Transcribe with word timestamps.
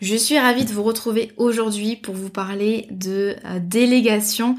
Je 0.00 0.16
suis 0.16 0.38
ravie 0.38 0.64
de 0.64 0.72
vous 0.72 0.82
retrouver 0.82 1.32
aujourd'hui 1.36 1.96
pour 1.96 2.14
vous 2.14 2.30
parler 2.30 2.88
de 2.90 3.36
euh, 3.44 3.60
délégation. 3.60 4.56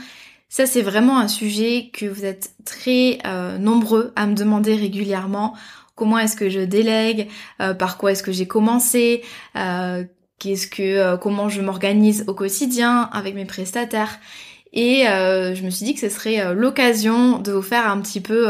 Ça 0.47 0.65
c'est 0.65 0.81
vraiment 0.81 1.19
un 1.19 1.27
sujet 1.27 1.89
que 1.93 2.05
vous 2.05 2.23
êtes 2.23 2.53
très 2.63 3.19
euh, 3.25 3.57
nombreux 3.57 4.13
à 4.15 4.27
me 4.27 4.33
demander 4.33 4.75
régulièrement. 4.75 5.55
Comment 5.95 6.19
est-ce 6.19 6.35
que 6.35 6.49
je 6.49 6.61
délègue? 6.61 7.27
Euh, 7.61 7.73
Par 7.73 7.97
quoi 7.97 8.13
est-ce 8.13 8.23
que 8.23 8.31
j'ai 8.31 8.47
commencé? 8.47 9.23
Qu'est-ce 10.37 10.67
que 10.67 11.15
comment 11.15 11.47
je 11.47 11.61
m'organise 11.61 12.25
au 12.27 12.33
quotidien 12.33 13.09
avec 13.13 13.35
mes 13.35 13.45
prestataires? 13.45 14.19
Et 14.73 15.03
je 15.05 15.63
me 15.63 15.69
suis 15.69 15.85
dit 15.85 15.93
que 15.93 16.01
ce 16.01 16.09
serait 16.09 16.53
l'occasion 16.53 17.39
de 17.39 17.53
vous 17.53 17.61
faire 17.61 17.89
un 17.89 18.01
petit 18.01 18.19
peu 18.19 18.49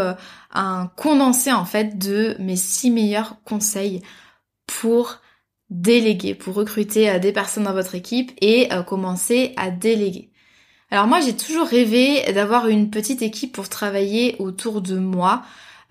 un 0.52 0.92
condensé 0.96 1.52
en 1.52 1.66
fait 1.66 2.00
de 2.00 2.36
mes 2.40 2.56
six 2.56 2.90
meilleurs 2.90 3.36
conseils 3.46 4.02
pour 4.66 5.20
déléguer, 5.70 6.36
pour 6.36 6.56
recruter 6.56 7.10
euh, 7.10 7.20
des 7.20 7.32
personnes 7.32 7.64
dans 7.64 7.74
votre 7.74 7.96
équipe 7.96 8.32
et 8.42 8.72
euh, 8.72 8.84
commencer 8.84 9.54
à 9.58 9.72
déléguer. 9.72 10.30
Alors 10.92 11.08
moi 11.08 11.20
j'ai 11.20 11.36
toujours 11.36 11.68
rêvé 11.68 12.32
d'avoir 12.34 12.68
une 12.68 12.90
petite 12.92 13.22
équipe 13.22 13.54
pour 13.54 13.70
travailler 13.70 14.36
autour 14.40 14.82
de 14.82 14.98
moi. 14.98 15.42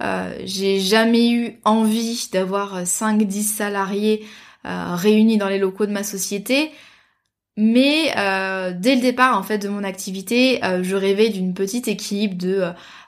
Euh, 0.02 0.32
j'ai 0.44 0.78
jamais 0.78 1.30
eu 1.30 1.60
envie 1.64 2.28
d'avoir 2.32 2.84
5-10 2.84 3.42
salariés 3.42 4.24
réunis 4.64 5.36
dans 5.36 5.48
les 5.48 5.58
locaux 5.58 5.84
de 5.84 5.92
ma 5.92 6.04
société. 6.04 6.70
Mais 7.58 8.06
dès 8.78 8.94
le 8.94 9.00
départ 9.00 9.36
en 9.38 9.42
fait 9.42 9.58
de 9.58 9.68
mon 9.68 9.84
activité, 9.84 10.58
je 10.82 10.96
rêvais 10.96 11.28
d'une 11.28 11.52
petite 11.52 11.86
équipe 11.86 12.38
de 12.38 12.64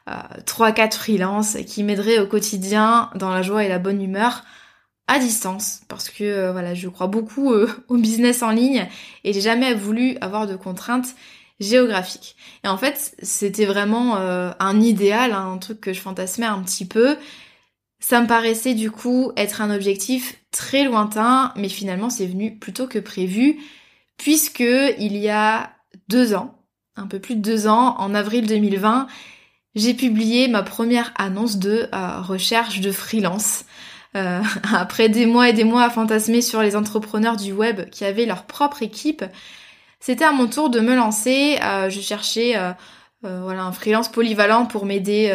3-4 0.06 0.92
freelances 0.92 1.56
qui 1.66 1.82
m'aideraient 1.82 2.18
au 2.18 2.26
quotidien 2.26 3.10
dans 3.14 3.30
la 3.30 3.40
joie 3.40 3.64
et 3.64 3.68
la 3.68 3.78
bonne 3.78 4.02
humeur 4.02 4.44
à 5.08 5.18
distance 5.18 5.82
parce 5.88 6.10
que 6.10 6.24
euh, 6.24 6.52
voilà, 6.52 6.74
je 6.74 6.88
crois 6.88 7.06
beaucoup 7.06 7.52
euh, 7.52 7.68
au 7.88 7.96
business 7.96 8.42
en 8.42 8.50
ligne 8.50 8.88
et 9.24 9.32
j'ai 9.32 9.40
jamais 9.40 9.74
voulu 9.74 10.16
avoir 10.20 10.46
de 10.46 10.56
contraintes 10.56 11.14
géographiques. 11.60 12.36
Et 12.64 12.68
en 12.68 12.76
fait, 12.76 13.14
c'était 13.22 13.64
vraiment 13.64 14.16
euh, 14.16 14.50
un 14.58 14.80
idéal, 14.80 15.32
hein, 15.32 15.52
un 15.52 15.58
truc 15.58 15.80
que 15.80 15.92
je 15.92 16.00
fantasmais 16.00 16.46
un 16.46 16.60
petit 16.62 16.86
peu. 16.86 17.16
Ça 17.98 18.20
me 18.20 18.26
paraissait 18.26 18.74
du 18.74 18.90
coup 18.90 19.32
être 19.36 19.62
un 19.62 19.74
objectif 19.74 20.38
très 20.50 20.84
lointain, 20.84 21.52
mais 21.56 21.70
finalement 21.70 22.10
c'est 22.10 22.26
venu 22.26 22.58
plutôt 22.58 22.86
que 22.86 22.98
prévu, 22.98 23.58
puisque 24.18 24.60
il 24.60 25.16
y 25.16 25.30
a 25.30 25.70
deux 26.08 26.34
ans, 26.34 26.58
un 26.96 27.06
peu 27.06 27.20
plus 27.20 27.36
de 27.36 27.40
deux 27.40 27.66
ans, 27.66 27.96
en 27.98 28.14
avril 28.14 28.46
2020, 28.46 29.06
j'ai 29.74 29.94
publié 29.94 30.46
ma 30.48 30.62
première 30.62 31.12
annonce 31.16 31.56
de 31.56 31.88
recherche 32.22 32.80
de 32.80 32.92
freelance. 32.92 33.64
Euh, 34.14 34.40
après 34.74 35.08
des 35.08 35.26
mois 35.26 35.48
et 35.48 35.52
des 35.52 35.64
mois 35.64 35.84
à 35.84 35.90
fantasmer 35.90 36.40
sur 36.40 36.62
les 36.62 36.76
entrepreneurs 36.76 37.36
du 37.36 37.52
web 37.52 37.88
qui 37.90 38.04
avaient 38.04 38.26
leur 38.26 38.44
propre 38.44 38.82
équipe, 38.82 39.24
c'était 40.00 40.24
à 40.24 40.32
mon 40.32 40.46
tour 40.46 40.70
de 40.70 40.80
me 40.80 40.94
lancer. 40.94 41.58
Euh, 41.62 41.90
je 41.90 42.00
cherchais 42.00 42.56
euh, 42.56 42.72
voilà 43.22 43.64
un 43.64 43.72
freelance 43.72 44.08
polyvalent 44.08 44.66
pour 44.66 44.86
m'aider 44.86 45.34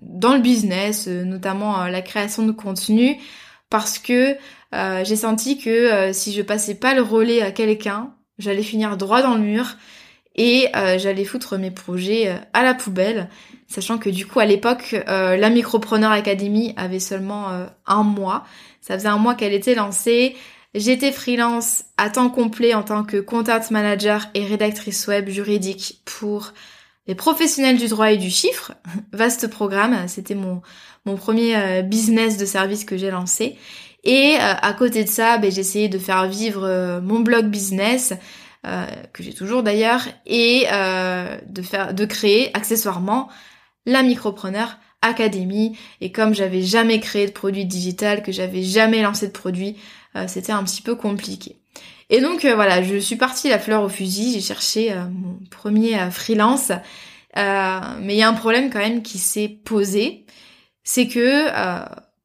dans 0.00 0.32
le 0.32 0.40
business, 0.40 1.08
notamment 1.08 1.84
la 1.84 2.00
création 2.00 2.46
de 2.46 2.52
contenu, 2.52 3.18
parce 3.68 3.98
que 3.98 4.34
j'ai 4.72 5.16
senti 5.16 5.58
que 5.58 6.12
si 6.14 6.32
je 6.32 6.40
passais 6.40 6.76
pas 6.76 6.94
le 6.94 7.02
relais 7.02 7.42
à 7.42 7.50
quelqu'un, 7.50 8.14
j'allais 8.38 8.62
finir 8.62 8.96
droit 8.96 9.20
dans 9.20 9.34
le 9.34 9.42
mur 9.42 9.76
et 10.36 10.68
j'allais 10.72 11.26
foutre 11.26 11.58
mes 11.58 11.72
projets 11.72 12.34
à 12.54 12.62
la 12.62 12.72
poubelle 12.72 13.28
sachant 13.68 13.98
que 13.98 14.08
du 14.08 14.26
coup 14.26 14.40
à 14.40 14.46
l'époque 14.46 14.96
euh, 15.08 15.36
la 15.36 15.50
Micropreneur 15.50 16.10
Academy 16.10 16.72
avait 16.76 17.00
seulement 17.00 17.50
euh, 17.50 17.66
un 17.86 18.02
mois. 18.02 18.44
Ça 18.80 18.94
faisait 18.94 19.08
un 19.08 19.18
mois 19.18 19.34
qu'elle 19.34 19.52
était 19.52 19.74
lancée. 19.74 20.36
J'étais 20.74 21.12
freelance 21.12 21.84
à 21.96 22.10
temps 22.10 22.30
complet 22.30 22.74
en 22.74 22.82
tant 22.82 23.04
que 23.04 23.18
content 23.18 23.60
manager 23.70 24.26
et 24.34 24.44
rédactrice 24.44 25.06
web 25.06 25.28
juridique 25.28 26.00
pour 26.04 26.52
les 27.06 27.14
professionnels 27.14 27.78
du 27.78 27.88
droit 27.88 28.12
et 28.12 28.16
du 28.16 28.30
chiffre. 28.30 28.72
Vaste 29.12 29.48
programme, 29.48 30.08
c'était 30.08 30.34
mon, 30.34 30.62
mon 31.04 31.16
premier 31.16 31.56
euh, 31.56 31.82
business 31.82 32.38
de 32.38 32.46
service 32.46 32.84
que 32.84 32.96
j'ai 32.96 33.10
lancé. 33.10 33.56
Et 34.04 34.36
à 34.38 34.72
côté 34.72 35.04
de 35.04 35.08
ça, 35.08 35.38
ben, 35.38 35.50
j'essayais 35.50 35.88
de 35.88 35.98
faire 35.98 36.26
vivre 36.28 37.00
mon 37.02 37.20
blog 37.20 37.46
business, 37.46 38.14
que 38.62 39.22
j'ai 39.22 39.34
toujours 39.34 39.64
d'ailleurs, 39.64 40.02
et 40.24 40.66
de 40.70 41.62
faire, 41.62 41.92
de 41.92 42.04
créer 42.06 42.56
accessoirement 42.56 43.28
la 43.88 44.02
Micropreneur 44.02 44.78
Academy. 45.02 45.76
Et 46.00 46.12
comme 46.12 46.34
j'avais 46.34 46.62
jamais 46.62 47.00
créé 47.00 47.26
de 47.26 47.32
produit 47.32 47.64
digital, 47.64 48.22
que 48.22 48.32
j'avais 48.32 48.62
jamais 48.62 49.02
lancé 49.02 49.26
de 49.26 49.32
produit, 49.32 49.76
euh, 50.14 50.26
c'était 50.28 50.52
un 50.52 50.62
petit 50.62 50.82
peu 50.82 50.94
compliqué. 50.94 51.56
Et 52.10 52.20
donc 52.20 52.44
euh, 52.44 52.54
voilà, 52.54 52.82
je 52.82 52.96
suis 52.98 53.16
partie 53.16 53.48
la 53.48 53.58
fleur 53.58 53.82
au 53.82 53.88
fusil, 53.88 54.32
j'ai 54.32 54.40
cherché 54.40 54.92
euh, 54.92 55.04
mon 55.10 55.38
premier 55.50 56.10
freelance. 56.10 56.70
mais 57.34 58.14
il 58.14 58.16
y 58.16 58.22
a 58.22 58.28
un 58.28 58.34
problème 58.34 58.70
quand 58.70 58.78
même 58.78 59.02
qui 59.02 59.18
s'est 59.18 59.48
posé, 59.48 60.26
c'est 60.82 61.08
que 61.08 61.48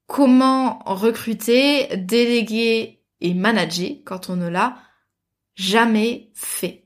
comment 0.07 0.79
recruter, 0.85 1.87
déléguer 1.97 3.01
et 3.21 3.33
manager 3.33 3.97
quand 4.05 4.29
on 4.29 4.35
ne 4.35 4.47
l'a 4.47 4.77
jamais 5.55 6.29
fait? 6.33 6.82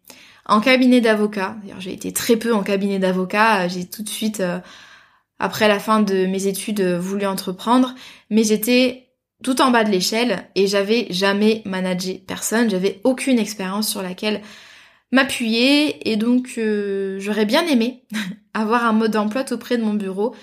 En 0.48 0.62
cabinet 0.62 1.02
d'avocat. 1.02 1.56
D'ailleurs, 1.62 1.82
j'ai 1.82 1.94
été 1.94 2.14
très 2.14 2.38
peu 2.38 2.54
en 2.54 2.64
cabinet 2.64 3.00
d'avocat. 3.00 3.68
J'ai 3.68 3.86
tout 3.86 4.04
de 4.04 4.10
suite, 4.10 4.40
euh, 4.40 4.60
après 5.40 5.68
la 5.68 5.80
fin 5.80 6.02
de 6.02 6.26
mes 6.26 6.48
études, 6.48 6.82
euh, 6.82 7.00
voulu 7.00 7.26
entreprendre. 7.26 7.94
Mais 8.30 8.44
j'étais 8.44 9.10
tout 9.44 9.62
en 9.62 9.72
bas 9.72 9.84
de 9.84 9.92
l'échelle 9.92 10.48
et 10.56 10.68
j'avais 10.68 11.08
jamais 11.10 11.62
managé 11.66 12.24
personne. 12.26 12.70
J'avais 12.70 13.02
aucune 13.04 13.40
expérience 13.40 13.90
sur 13.90 14.02
laquelle 14.02 14.42
m'appuyer 15.12 16.10
et 16.10 16.16
donc 16.16 16.56
euh, 16.58 17.20
j'aurais 17.20 17.46
bien 17.46 17.66
aimé 17.68 18.04
avoir 18.54 18.86
un 18.86 18.94
mode 18.94 19.12
d'emploi 19.12 19.44
tout 19.44 19.58
près 19.58 19.78
de 19.78 19.84
mon 19.84 19.94
bureau. 19.94 20.34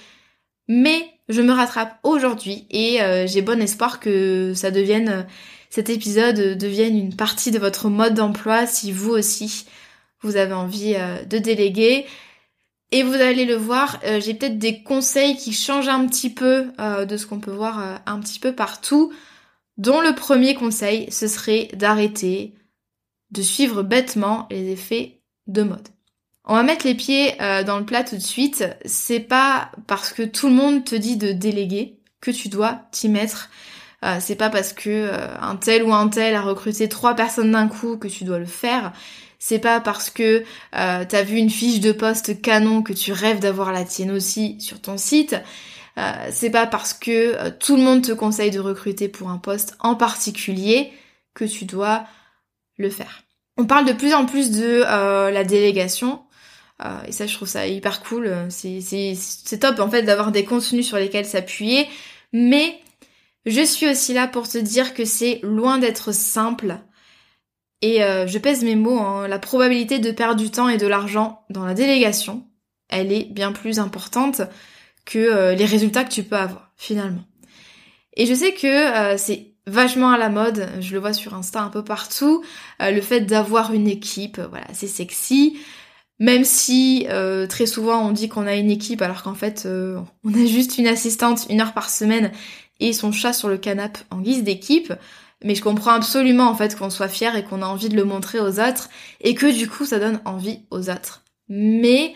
Mais 0.68 1.04
je 1.28 1.42
me 1.42 1.52
rattrape 1.52 1.98
aujourd'hui 2.02 2.66
et 2.70 2.98
j'ai 3.26 3.42
bon 3.42 3.60
espoir 3.60 4.00
que 4.00 4.52
ça 4.54 4.70
devienne 4.70 5.26
cet 5.68 5.90
épisode 5.90 6.56
devienne 6.56 6.96
une 6.96 7.16
partie 7.16 7.50
de 7.50 7.58
votre 7.58 7.88
mode 7.88 8.14
d'emploi 8.14 8.66
si 8.66 8.92
vous 8.92 9.10
aussi 9.10 9.66
vous 10.24 10.36
avez 10.36 10.54
envie 10.54 10.94
euh, 10.96 11.22
de 11.24 11.38
déléguer. 11.38 12.06
Et 12.90 13.02
vous 13.02 13.14
allez 13.14 13.44
le 13.44 13.56
voir, 13.56 13.98
euh, 14.04 14.20
j'ai 14.20 14.34
peut-être 14.34 14.58
des 14.58 14.82
conseils 14.82 15.36
qui 15.36 15.52
changent 15.52 15.88
un 15.88 16.06
petit 16.06 16.30
peu 16.30 16.70
euh, 16.78 17.04
de 17.04 17.16
ce 17.16 17.26
qu'on 17.26 17.40
peut 17.40 17.50
voir 17.50 18.00
un 18.06 18.20
petit 18.20 18.38
peu 18.38 18.54
partout. 18.54 19.12
Dont 19.76 20.00
le 20.00 20.14
premier 20.14 20.54
conseil, 20.54 21.10
ce 21.10 21.26
serait 21.26 21.68
d'arrêter 21.74 22.54
de 23.32 23.42
suivre 23.42 23.82
bêtement 23.82 24.46
les 24.50 24.70
effets 24.70 25.20
de 25.48 25.62
mode. 25.62 25.88
On 26.44 26.54
va 26.54 26.62
mettre 26.62 26.86
les 26.86 26.94
pieds 26.94 27.34
dans 27.66 27.78
le 27.78 27.84
plat 27.84 28.04
tout 28.04 28.14
de 28.14 28.20
suite. 28.20 28.64
C'est 28.84 29.18
pas 29.18 29.72
parce 29.88 30.12
que 30.12 30.22
tout 30.22 30.46
le 30.46 30.54
monde 30.54 30.84
te 30.84 30.94
dit 30.94 31.16
de 31.16 31.32
déléguer 31.32 31.98
que 32.20 32.30
tu 32.30 32.48
dois 32.48 32.82
t'y 32.92 33.08
mettre. 33.08 33.50
C'est 34.20 34.36
pas 34.36 34.50
parce 34.50 34.72
que 34.72 35.10
un 35.40 35.56
tel 35.56 35.82
ou 35.82 35.92
un 35.92 36.08
tel 36.08 36.36
a 36.36 36.42
recruté 36.42 36.88
trois 36.88 37.14
personnes 37.14 37.50
d'un 37.50 37.66
coup 37.66 37.96
que 37.96 38.06
tu 38.06 38.22
dois 38.22 38.38
le 38.38 38.44
faire. 38.44 38.92
C'est 39.46 39.58
pas 39.58 39.78
parce 39.78 40.08
que 40.08 40.42
euh, 40.74 41.04
t'as 41.06 41.22
vu 41.22 41.36
une 41.36 41.50
fiche 41.50 41.78
de 41.80 41.92
poste 41.92 42.40
canon 42.40 42.82
que 42.82 42.94
tu 42.94 43.12
rêves 43.12 43.40
d'avoir 43.40 43.72
la 43.72 43.84
tienne 43.84 44.10
aussi 44.10 44.58
sur 44.58 44.80
ton 44.80 44.96
site. 44.96 45.36
c'est 46.30 46.48
pas 46.48 46.66
parce 46.66 46.94
que 46.94 47.50
tout 47.50 47.76
le 47.76 47.82
monde 47.82 48.02
te 48.02 48.12
conseille 48.12 48.50
de 48.50 48.58
recruter 48.58 49.06
pour 49.06 49.28
un 49.28 49.36
poste 49.36 49.76
en 49.80 49.96
particulier 49.96 50.92
que 51.34 51.44
tu 51.44 51.66
dois 51.66 52.06
le 52.78 52.88
faire. 52.88 53.24
On 53.58 53.66
parle 53.66 53.84
de 53.84 53.92
plus 53.92 54.14
en 54.14 54.24
plus 54.24 54.50
de 54.50 54.80
la 55.30 55.44
délégation. 55.44 56.22
et 57.06 57.12
ça, 57.12 57.26
je 57.26 57.34
trouve 57.34 57.46
ça 57.46 57.66
hyper 57.66 58.02
cool. 58.02 58.46
C'est 58.48 59.58
top 59.60 59.78
en 59.78 59.90
fait 59.90 60.04
d'avoir 60.04 60.32
des 60.32 60.44
contenus 60.44 60.86
sur 60.86 60.96
lesquels 60.96 61.26
s'appuyer. 61.26 61.86
Mais 62.32 62.80
je 63.44 63.60
suis 63.60 63.86
aussi 63.86 64.14
là 64.14 64.26
pour 64.26 64.48
te 64.48 64.56
dire 64.56 64.94
que 64.94 65.04
c'est 65.04 65.40
loin 65.42 65.76
d'être 65.76 66.12
simple. 66.12 66.78
Et 67.84 68.02
euh, 68.02 68.26
je 68.26 68.38
pèse 68.38 68.64
mes 68.64 68.76
mots, 68.76 68.98
hein. 68.98 69.28
la 69.28 69.38
probabilité 69.38 69.98
de 69.98 70.10
perdre 70.10 70.40
du 70.40 70.50
temps 70.50 70.70
et 70.70 70.78
de 70.78 70.86
l'argent 70.86 71.44
dans 71.50 71.66
la 71.66 71.74
délégation, 71.74 72.46
elle 72.88 73.12
est 73.12 73.30
bien 73.30 73.52
plus 73.52 73.78
importante 73.78 74.40
que 75.04 75.18
euh, 75.18 75.54
les 75.54 75.66
résultats 75.66 76.02
que 76.04 76.10
tu 76.10 76.22
peux 76.22 76.36
avoir 76.36 76.72
finalement. 76.78 77.26
Et 78.16 78.24
je 78.24 78.32
sais 78.32 78.54
que 78.54 78.66
euh, 78.66 79.18
c'est 79.18 79.52
vachement 79.66 80.12
à 80.12 80.16
la 80.16 80.30
mode, 80.30 80.66
je 80.80 80.94
le 80.94 80.98
vois 80.98 81.12
sur 81.12 81.34
Insta 81.34 81.60
un 81.60 81.68
peu 81.68 81.84
partout, 81.84 82.42
le 82.80 83.00
fait 83.02 83.20
d'avoir 83.20 83.74
une 83.74 83.86
équipe, 83.86 84.40
voilà, 84.40 84.66
c'est 84.72 84.86
sexy. 84.86 85.58
Même 86.18 86.44
si 86.44 87.06
très 87.48 87.66
souvent 87.66 88.06
on 88.06 88.12
dit 88.12 88.28
qu'on 88.28 88.46
a 88.46 88.54
une 88.54 88.70
équipe 88.70 89.02
alors 89.02 89.22
qu'en 89.22 89.34
fait 89.34 89.66
on 89.66 90.34
a 90.34 90.46
juste 90.46 90.78
une 90.78 90.86
assistante 90.86 91.46
une 91.48 91.62
heure 91.62 91.72
par 91.72 91.88
semaine 91.88 92.30
et 92.78 92.92
son 92.92 93.10
chat 93.10 93.32
sur 93.32 93.48
le 93.48 93.56
canapé 93.56 94.00
en 94.10 94.20
guise 94.20 94.42
d'équipe. 94.42 94.92
Mais 95.42 95.54
je 95.54 95.62
comprends 95.62 95.92
absolument 95.92 96.48
en 96.48 96.54
fait 96.54 96.76
qu'on 96.76 96.90
soit 96.90 97.08
fier 97.08 97.36
et 97.36 97.44
qu'on 97.44 97.62
a 97.62 97.66
envie 97.66 97.88
de 97.88 97.96
le 97.96 98.04
montrer 98.04 98.40
aux 98.40 98.60
autres 98.60 98.88
et 99.20 99.34
que 99.34 99.52
du 99.52 99.68
coup 99.68 99.84
ça 99.84 99.98
donne 99.98 100.20
envie 100.24 100.60
aux 100.70 100.90
autres. 100.90 101.22
Mais 101.48 102.14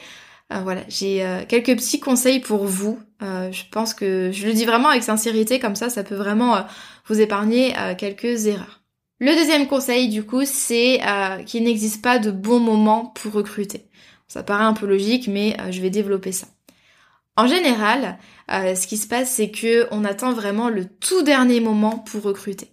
euh, 0.52 0.60
voilà, 0.60 0.82
j'ai 0.88 1.24
euh, 1.24 1.44
quelques 1.46 1.76
petits 1.76 2.00
conseils 2.00 2.40
pour 2.40 2.64
vous. 2.64 2.98
Euh, 3.22 3.52
je 3.52 3.64
pense 3.70 3.92
que 3.92 4.30
je 4.32 4.46
le 4.46 4.54
dis 4.54 4.64
vraiment 4.64 4.88
avec 4.88 5.02
sincérité, 5.02 5.58
comme 5.58 5.76
ça 5.76 5.90
ça 5.90 6.04
peut 6.04 6.14
vraiment 6.14 6.64
vous 7.06 7.20
épargner 7.20 7.74
quelques 7.98 8.46
erreurs. 8.46 8.80
Le 9.20 9.34
deuxième 9.34 9.66
conseil 9.66 10.08
du 10.08 10.24
coup 10.24 10.44
c'est 10.44 11.00
qu'il 11.46 11.64
n'existe 11.64 12.02
pas 12.02 12.18
de 12.18 12.30
bon 12.30 12.60
moment 12.60 13.06
pour 13.06 13.32
recruter. 13.32 13.86
Ça 14.28 14.42
paraît 14.42 14.64
un 14.64 14.74
peu 14.74 14.86
logique 14.86 15.26
mais 15.28 15.56
je 15.70 15.80
vais 15.80 15.90
développer 15.90 16.32
ça. 16.32 16.46
En 17.36 17.46
général, 17.46 18.18
ce 18.48 18.86
qui 18.86 18.96
se 18.96 19.08
passe, 19.08 19.30
c'est 19.30 19.50
que 19.50 19.88
on 19.90 20.04
attend 20.04 20.32
vraiment 20.32 20.68
le 20.68 20.84
tout 20.84 21.22
dernier 21.22 21.60
moment 21.60 21.98
pour 21.98 22.22
recruter. 22.22 22.68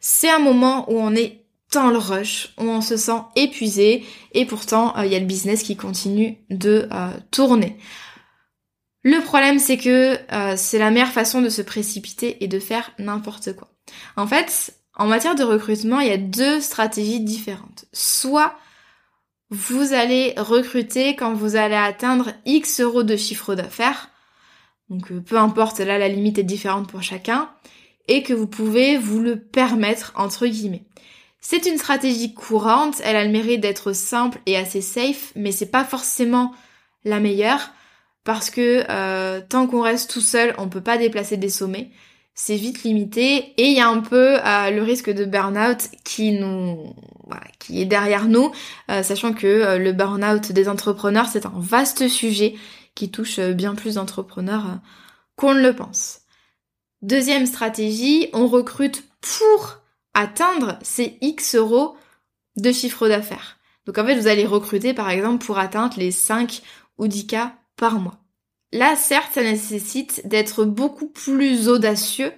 C'est 0.00 0.30
un 0.30 0.38
moment 0.38 0.90
où 0.90 0.98
on 0.98 1.14
est 1.14 1.44
dans 1.72 1.90
le 1.90 1.98
rush, 1.98 2.54
où 2.58 2.64
on 2.64 2.80
se 2.80 2.96
sent 2.96 3.20
épuisé, 3.36 4.04
et 4.32 4.46
pourtant 4.46 4.96
euh, 4.96 5.04
il 5.04 5.12
y 5.12 5.16
a 5.16 5.20
le 5.20 5.26
business 5.26 5.62
qui 5.62 5.76
continue 5.76 6.38
de 6.50 6.88
euh, 6.92 7.10
tourner. 7.30 7.76
Le 9.02 9.20
problème, 9.20 9.58
c'est 9.58 9.78
que 9.78 10.18
c'est 10.56 10.78
la 10.78 10.90
meilleure 10.90 11.08
façon 11.08 11.40
de 11.40 11.48
se 11.48 11.62
précipiter 11.62 12.42
et 12.42 12.48
de 12.48 12.58
faire 12.58 12.90
n'importe 12.98 13.54
quoi. 13.54 13.68
En 14.16 14.26
fait, 14.26 14.74
en 14.96 15.06
matière 15.06 15.36
de 15.36 15.44
recrutement, 15.44 16.00
il 16.00 16.08
y 16.08 16.12
a 16.12 16.18
deux 16.18 16.60
stratégies 16.60 17.20
différentes. 17.20 17.86
Soit 17.92 18.58
vous 19.50 19.94
allez 19.94 20.34
recruter 20.36 21.16
quand 21.16 21.32
vous 21.32 21.56
allez 21.56 21.74
atteindre 21.74 22.32
X 22.44 22.80
euros 22.80 23.02
de 23.02 23.16
chiffre 23.16 23.54
d'affaires. 23.54 24.10
Donc 24.90 25.10
euh, 25.10 25.20
peu 25.20 25.38
importe, 25.38 25.78
là 25.78 25.98
la 25.98 26.08
limite 26.08 26.38
est 26.38 26.42
différente 26.42 26.88
pour 26.88 27.02
chacun. 27.02 27.48
Et 28.08 28.22
que 28.22 28.32
vous 28.32 28.46
pouvez 28.46 28.96
vous 28.96 29.20
le 29.20 29.38
permettre, 29.38 30.12
entre 30.16 30.46
guillemets. 30.46 30.84
C'est 31.40 31.66
une 31.66 31.78
stratégie 31.78 32.34
courante, 32.34 33.00
elle 33.04 33.16
a 33.16 33.24
le 33.24 33.30
mérite 33.30 33.60
d'être 33.60 33.92
simple 33.92 34.40
et 34.46 34.56
assez 34.56 34.80
safe, 34.80 35.32
mais 35.36 35.52
c'est 35.52 35.70
pas 35.70 35.84
forcément 35.84 36.52
la 37.04 37.20
meilleure 37.20 37.70
parce 38.24 38.50
que 38.50 38.84
euh, 38.90 39.40
tant 39.48 39.66
qu'on 39.66 39.80
reste 39.80 40.10
tout 40.10 40.20
seul, 40.20 40.54
on 40.58 40.68
peut 40.68 40.80
pas 40.80 40.98
déplacer 40.98 41.36
des 41.36 41.48
sommets 41.48 41.90
c'est 42.40 42.54
vite 42.54 42.84
limité 42.84 43.52
et 43.56 43.64
il 43.64 43.76
y 43.76 43.80
a 43.80 43.88
un 43.88 44.00
peu 44.00 44.38
euh, 44.38 44.70
le 44.70 44.80
risque 44.80 45.10
de 45.10 45.24
burn-out 45.24 45.88
qui 46.04 46.30
nous 46.30 46.94
voilà, 47.26 47.42
qui 47.58 47.82
est 47.82 47.84
derrière 47.84 48.26
nous, 48.26 48.52
euh, 48.90 49.02
sachant 49.02 49.32
que 49.32 49.46
euh, 49.46 49.78
le 49.78 49.92
burn-out 49.92 50.52
des 50.52 50.68
entrepreneurs 50.68 51.26
c'est 51.26 51.46
un 51.46 51.52
vaste 51.56 52.06
sujet 52.06 52.54
qui 52.94 53.10
touche 53.10 53.40
bien 53.40 53.74
plus 53.74 53.96
d'entrepreneurs 53.96 54.78
qu'on 55.34 55.52
ne 55.52 55.60
le 55.60 55.74
pense. 55.74 56.20
Deuxième 57.02 57.46
stratégie, 57.46 58.28
on 58.32 58.48
recrute 58.48 59.04
pour 59.20 59.78
atteindre 60.14 60.78
ces 60.82 61.16
X 61.20 61.54
euros 61.54 61.96
de 62.56 62.72
chiffre 62.72 63.08
d'affaires. 63.08 63.58
Donc 63.86 63.98
en 63.98 64.04
fait, 64.04 64.16
vous 64.16 64.26
allez 64.26 64.44
recruter 64.44 64.94
par 64.94 65.08
exemple 65.08 65.44
pour 65.44 65.58
atteindre 65.58 65.94
les 65.96 66.10
5 66.10 66.60
ou 66.98 67.06
10 67.06 67.26
cas 67.26 67.54
par 67.76 68.00
mois. 68.00 68.18
Là, 68.72 68.96
certes, 68.96 69.32
ça 69.32 69.42
nécessite 69.42 70.26
d'être 70.26 70.64
beaucoup 70.64 71.08
plus 71.08 71.68
audacieux, 71.68 72.32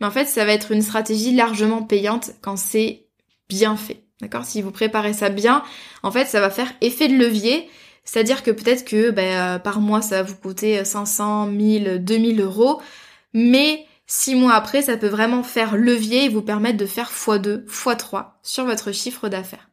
mais 0.00 0.06
en 0.06 0.10
fait, 0.10 0.26
ça 0.26 0.44
va 0.44 0.52
être 0.52 0.72
une 0.72 0.82
stratégie 0.82 1.34
largement 1.34 1.82
payante 1.82 2.32
quand 2.42 2.56
c'est 2.56 3.06
bien 3.48 3.76
fait. 3.76 4.02
D'accord? 4.20 4.44
Si 4.44 4.60
vous 4.60 4.70
préparez 4.70 5.12
ça 5.12 5.30
bien, 5.30 5.62
en 6.02 6.10
fait, 6.10 6.26
ça 6.26 6.40
va 6.40 6.50
faire 6.50 6.72
effet 6.80 7.08
de 7.08 7.16
levier. 7.16 7.68
C'est-à-dire 8.04 8.42
que 8.42 8.50
peut-être 8.50 8.84
que 8.84 9.10
ben, 9.10 9.56
euh, 9.56 9.58
par 9.58 9.80
mois, 9.80 10.02
ça 10.02 10.22
va 10.22 10.28
vous 10.28 10.36
coûter 10.36 10.84
500, 10.84 11.46
1000, 11.46 12.04
2000 12.04 12.40
euros, 12.40 12.82
mais 13.32 13.86
six 14.12 14.34
mois 14.34 14.52
après, 14.52 14.82
ça 14.82 14.98
peut 14.98 15.08
vraiment 15.08 15.42
faire 15.42 15.74
levier 15.74 16.26
et 16.26 16.28
vous 16.28 16.42
permettre 16.42 16.76
de 16.76 16.84
faire 16.84 17.10
x2, 17.10 17.64
x3 17.64 18.32
sur 18.42 18.66
votre 18.66 18.92
chiffre 18.92 19.30
d'affaires. 19.30 19.70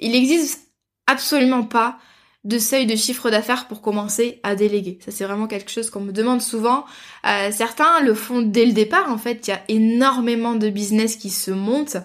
Il 0.00 0.10
n'existe 0.10 0.72
absolument 1.06 1.62
pas 1.62 1.96
de 2.42 2.58
seuil 2.58 2.86
de 2.86 2.96
chiffre 2.96 3.30
d'affaires 3.30 3.68
pour 3.68 3.82
commencer 3.82 4.40
à 4.42 4.56
déléguer. 4.56 4.98
Ça 5.00 5.12
c'est 5.12 5.24
vraiment 5.24 5.46
quelque 5.46 5.70
chose 5.70 5.90
qu'on 5.90 6.00
me 6.00 6.10
demande 6.10 6.42
souvent. 6.42 6.86
Euh, 7.24 7.52
certains 7.52 8.00
le 8.00 8.14
font 8.14 8.42
dès 8.42 8.66
le 8.66 8.72
départ. 8.72 9.12
En 9.12 9.16
fait, 9.16 9.46
il 9.46 9.50
y 9.50 9.54
a 9.54 9.62
énormément 9.68 10.56
de 10.56 10.68
business 10.68 11.14
qui 11.14 11.30
se 11.30 11.52
montent 11.52 11.98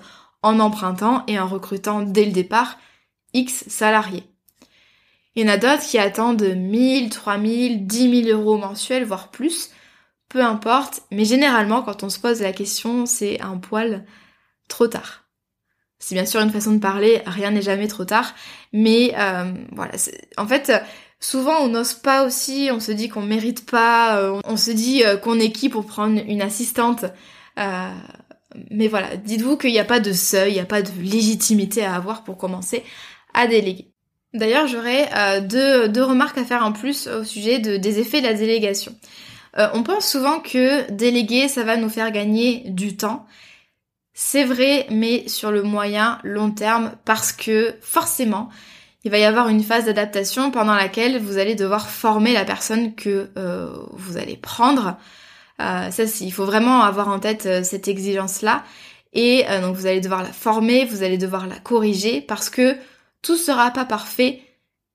en 0.44 0.60
empruntant 0.60 1.24
et 1.26 1.40
en 1.40 1.48
recrutant 1.48 2.04
dès 2.04 2.26
le 2.26 2.34
départ 2.34 2.78
X 3.34 3.68
salariés. 3.68 4.26
Il 5.36 5.44
y 5.44 5.50
en 5.50 5.54
a 5.54 5.58
d'autres 5.58 5.88
qui 5.88 5.98
attendent 5.98 6.44
1000, 6.44 7.10
3000, 7.10 7.88
10 7.88 8.26
000 8.26 8.40
euros 8.40 8.58
mensuels, 8.58 9.06
voire 9.06 9.30
plus. 9.30 9.72
Peu 10.32 10.42
importe. 10.42 11.02
Mais 11.12 11.26
généralement, 11.26 11.82
quand 11.82 12.04
on 12.04 12.10
se 12.10 12.18
pose 12.18 12.42
la 12.42 12.54
question, 12.54 13.06
c'est 13.06 13.42
un 13.42 13.58
poil 13.58 14.06
trop 14.70 14.88
tard. 14.88 15.26
C'est 16.00 16.16
bien 16.16 16.26
sûr 16.26 16.42
une 16.42 16.50
façon 16.50 16.72
de 16.72 16.80
parler, 16.80 17.22
rien 17.28 17.52
n'est 17.52 17.62
jamais 17.62 17.88
trop 17.88 18.06
tard, 18.06 18.34
mais 18.74 19.14
euh, 19.20 19.54
voilà, 19.72 19.92
en 20.36 20.48
fait, 20.48 20.72
souvent 21.20 21.60
on 21.60 21.68
n'ose 21.68 21.94
pas 21.94 22.26
aussi, 22.26 22.70
on 22.74 22.80
se 22.80 22.92
dit 22.92 23.08
qu'on 23.08 23.22
mérite 23.22 23.70
pas, 23.70 24.18
euh, 24.18 24.42
on 24.46 24.58
se 24.58 24.72
dit 24.72 25.04
euh, 25.06 25.16
qu'on 25.18 25.40
est 25.40 25.52
qui 25.52 25.70
pour 25.70 25.86
prendre 25.86 26.20
une 26.28 26.42
assistante. 26.42 27.06
mais 28.72 28.88
voilà, 28.88 29.16
dites-vous 29.16 29.58
qu'il 29.58 29.72
n'y 29.72 29.80
a 29.80 29.86
pas 29.86 30.00
de 30.00 30.12
seuil, 30.12 30.54
il 30.54 30.56
n'y 30.56 30.60
a 30.60 30.66
pas 30.66 30.82
de 30.82 30.90
légitimité 31.00 31.86
à 31.86 31.94
avoir 31.94 32.24
pour 32.24 32.38
commencer 32.38 32.84
à 33.36 33.46
déléguer. 33.46 33.92
D'ailleurs, 34.34 34.66
j'aurais 34.66 35.42
deux, 35.42 36.04
remarques 36.04 36.40
à 36.40 36.46
faire 36.46 36.66
en 36.66 36.72
plus 36.72 37.08
au 37.08 37.24
sujet 37.24 37.60
de, 37.60 37.78
des 37.78 38.00
effets 38.00 38.22
de 38.22 38.28
la 38.28 38.34
délégation. 38.34 38.96
On 39.58 39.84
pense 39.84 40.10
souvent 40.10 40.40
que 40.40 40.90
déléguer, 40.92 41.48
ça 41.48 41.64
va 41.64 41.78
nous 41.78 41.90
faire 41.90 42.12
gagner 42.12 42.64
du 42.68 42.96
temps. 42.96 43.26
C'est 44.14 44.44
vrai, 44.44 44.88
mais 44.90 45.28
sur 45.28 45.52
le 45.52 45.64
moyen 45.64 46.20
long 46.24 46.52
terme, 46.52 46.94
parce 47.06 47.32
que 47.32 47.76
forcément, 47.82 48.50
il 49.04 49.12
va 49.12 49.18
y 49.18 49.24
avoir 49.24 49.48
une 49.48 49.64
phase 49.64 49.86
d'adaptation 49.86 50.52
pendant 50.52 50.76
laquelle 50.76 51.20
vous 51.20 51.38
allez 51.38 51.56
devoir 51.56 51.90
former 51.90 52.34
la 52.34 52.46
personne 52.46 52.94
que 52.94 53.32
euh, 53.38 53.74
vous 53.94 54.18
allez 54.18 54.38
prendre. 54.38 54.98
Euh, 55.60 55.90
ça, 55.92 56.04
il 56.22 56.32
faut 56.32 56.46
vraiment 56.46 56.82
avoir 56.84 57.08
en 57.08 57.20
tête 57.20 57.46
euh, 57.46 57.64
cette 57.64 57.88
exigence-là. 57.88 58.64
Et 59.14 59.44
donc 59.62 59.76
vous 59.76 59.88
allez 59.88 60.00
devoir 60.00 60.24
la 60.24 60.32
former, 60.32 60.86
vous 60.86 61.04
allez 61.04 61.18
devoir 61.18 61.46
la 61.46 61.58
corriger, 61.58 62.22
parce 62.22 62.50
que 62.50 62.78
tout 63.22 63.36
sera 63.36 63.70
pas 63.72 63.84
parfait 63.84 64.42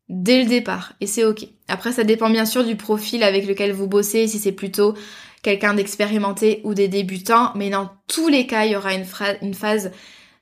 dès 0.08 0.42
le 0.42 0.48
départ. 0.48 0.92
Et 1.00 1.06
c'est 1.06 1.24
ok. 1.24 1.46
Après, 1.68 1.92
ça 1.92 2.04
dépend 2.04 2.30
bien 2.30 2.46
sûr 2.46 2.64
du 2.64 2.76
profil 2.76 3.22
avec 3.22 3.46
lequel 3.46 3.72
vous 3.72 3.86
bossez, 3.86 4.28
si 4.28 4.38
c'est 4.38 4.52
plutôt 4.52 4.94
quelqu'un 5.42 5.74
d'expérimenté 5.74 6.60
ou 6.64 6.74
des 6.74 6.88
débutants, 6.88 7.52
mais 7.54 7.70
dans 7.70 7.90
tous 8.08 8.28
les 8.28 8.46
cas, 8.46 8.64
il 8.64 8.72
y 8.72 8.76
aura 8.76 8.94
une, 8.94 9.54
phase 9.54 9.92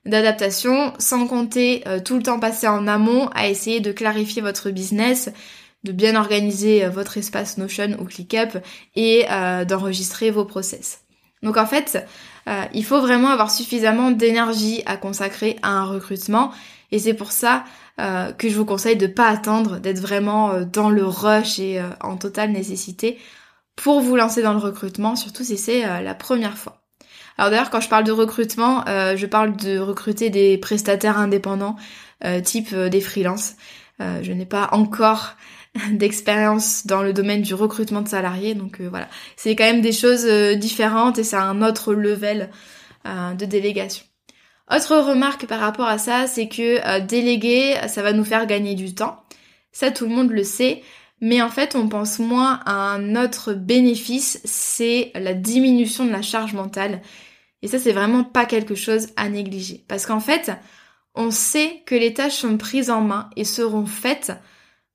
d'adaptation, 0.05 0.93
sans 0.97 1.27
compter 1.27 1.83
euh, 1.87 1.99
tout 1.99 2.17
le 2.17 2.23
temps 2.23 2.39
passé 2.39 2.67
en 2.67 2.87
amont 2.87 3.29
à 3.35 3.47
essayer 3.47 3.79
de 3.81 3.91
clarifier 3.91 4.41
votre 4.41 4.71
business, 4.71 5.31
de 5.83 5.91
bien 5.91 6.15
organiser 6.15 6.85
euh, 6.85 6.89
votre 6.89 7.17
espace 7.17 7.59
Notion 7.59 7.97
ou 7.99 8.05
ClickUp 8.05 8.57
et 8.95 9.25
euh, 9.29 9.63
d'enregistrer 9.63 10.31
vos 10.31 10.45
process. 10.45 11.01
Donc 11.43 11.57
en 11.57 11.67
fait, 11.67 12.03
il 12.73 12.83
faut 12.83 13.01
vraiment 13.01 13.29
avoir 13.29 13.51
suffisamment 13.51 14.09
d'énergie 14.09 14.81
à 14.87 14.97
consacrer 14.97 15.57
à 15.61 15.69
un 15.69 15.83
recrutement 15.83 16.51
et 16.91 16.97
c'est 16.97 17.13
pour 17.13 17.31
ça 17.31 17.65
euh, 17.97 18.33
que 18.33 18.49
je 18.49 18.55
vous 18.57 18.65
conseille 18.65 18.97
de 18.97 19.07
pas 19.07 19.29
attendre, 19.29 19.79
d'être 19.79 19.99
vraiment 19.99 20.51
euh, 20.51 20.65
dans 20.65 20.89
le 20.89 21.05
rush 21.05 21.59
et 21.59 21.79
euh, 21.79 21.87
en 22.01 22.17
totale 22.17 22.51
nécessité 22.51 23.17
pour 23.77 24.01
vous 24.01 24.17
lancer 24.17 24.41
dans 24.41 24.51
le 24.51 24.59
recrutement, 24.59 25.15
surtout 25.15 25.45
si 25.45 25.57
c'est 25.57 26.01
la 26.01 26.15
première 26.15 26.57
fois. 26.57 26.81
Alors 27.37 27.51
d'ailleurs, 27.51 27.69
quand 27.69 27.81
je 27.81 27.89
parle 27.89 28.05
de 28.05 28.13
recrutement, 28.13 28.85
je 28.87 29.25
parle 29.25 29.57
de 29.57 29.77
recruter 29.79 30.29
des 30.29 30.57
prestataires 30.57 31.17
indépendants, 31.17 31.75
type 32.45 32.73
des 32.73 33.01
freelances. 33.01 33.55
je 33.99 34.31
n'ai 34.31 34.45
pas 34.45 34.69
encore 34.71 35.33
d'expérience 35.91 36.87
dans 36.87 37.01
le 37.01 37.11
domaine 37.11 37.41
du 37.41 37.53
recrutement 37.53 38.01
de 38.01 38.07
salariés, 38.07 38.55
donc 38.55 38.79
voilà. 38.79 39.09
C'est 39.35 39.57
quand 39.57 39.65
même 39.65 39.81
des 39.81 39.91
choses 39.91 40.25
différentes 40.55 41.19
et 41.19 41.25
c'est 41.25 41.35
un 41.35 41.61
autre 41.61 41.93
level 41.93 42.49
de 43.03 43.45
délégation. 43.45 44.05
Autre 44.71 44.97
remarque 44.97 45.45
par 45.45 45.59
rapport 45.59 45.87
à 45.87 45.97
ça, 45.97 46.27
c'est 46.27 46.47
que 46.47 46.85
euh, 46.85 46.99
déléguer, 46.99 47.75
ça 47.87 48.01
va 48.01 48.13
nous 48.13 48.25
faire 48.25 48.47
gagner 48.47 48.75
du 48.75 48.95
temps. 48.95 49.23
Ça, 49.71 49.91
tout 49.91 50.05
le 50.05 50.15
monde 50.15 50.31
le 50.31 50.43
sait. 50.43 50.81
Mais 51.21 51.41
en 51.41 51.49
fait, 51.49 51.75
on 51.75 51.87
pense 51.87 52.19
moins 52.19 52.59
à 52.65 52.73
un 52.73 53.15
autre 53.15 53.53
bénéfice, 53.53 54.41
c'est 54.43 55.11
la 55.15 55.33
diminution 55.33 56.05
de 56.05 56.11
la 56.11 56.21
charge 56.21 56.53
mentale. 56.53 57.01
Et 57.61 57.67
ça, 57.67 57.79
c'est 57.79 57.93
vraiment 57.93 58.23
pas 58.23 58.45
quelque 58.45 58.75
chose 58.75 59.07
à 59.15 59.29
négliger. 59.29 59.85
Parce 59.87 60.05
qu'en 60.05 60.19
fait, 60.19 60.51
on 61.15 61.31
sait 61.31 61.83
que 61.85 61.95
les 61.95 62.13
tâches 62.13 62.35
sont 62.35 62.57
prises 62.57 62.89
en 62.89 63.01
main 63.01 63.29
et 63.35 63.45
seront 63.45 63.85
faites 63.85 64.33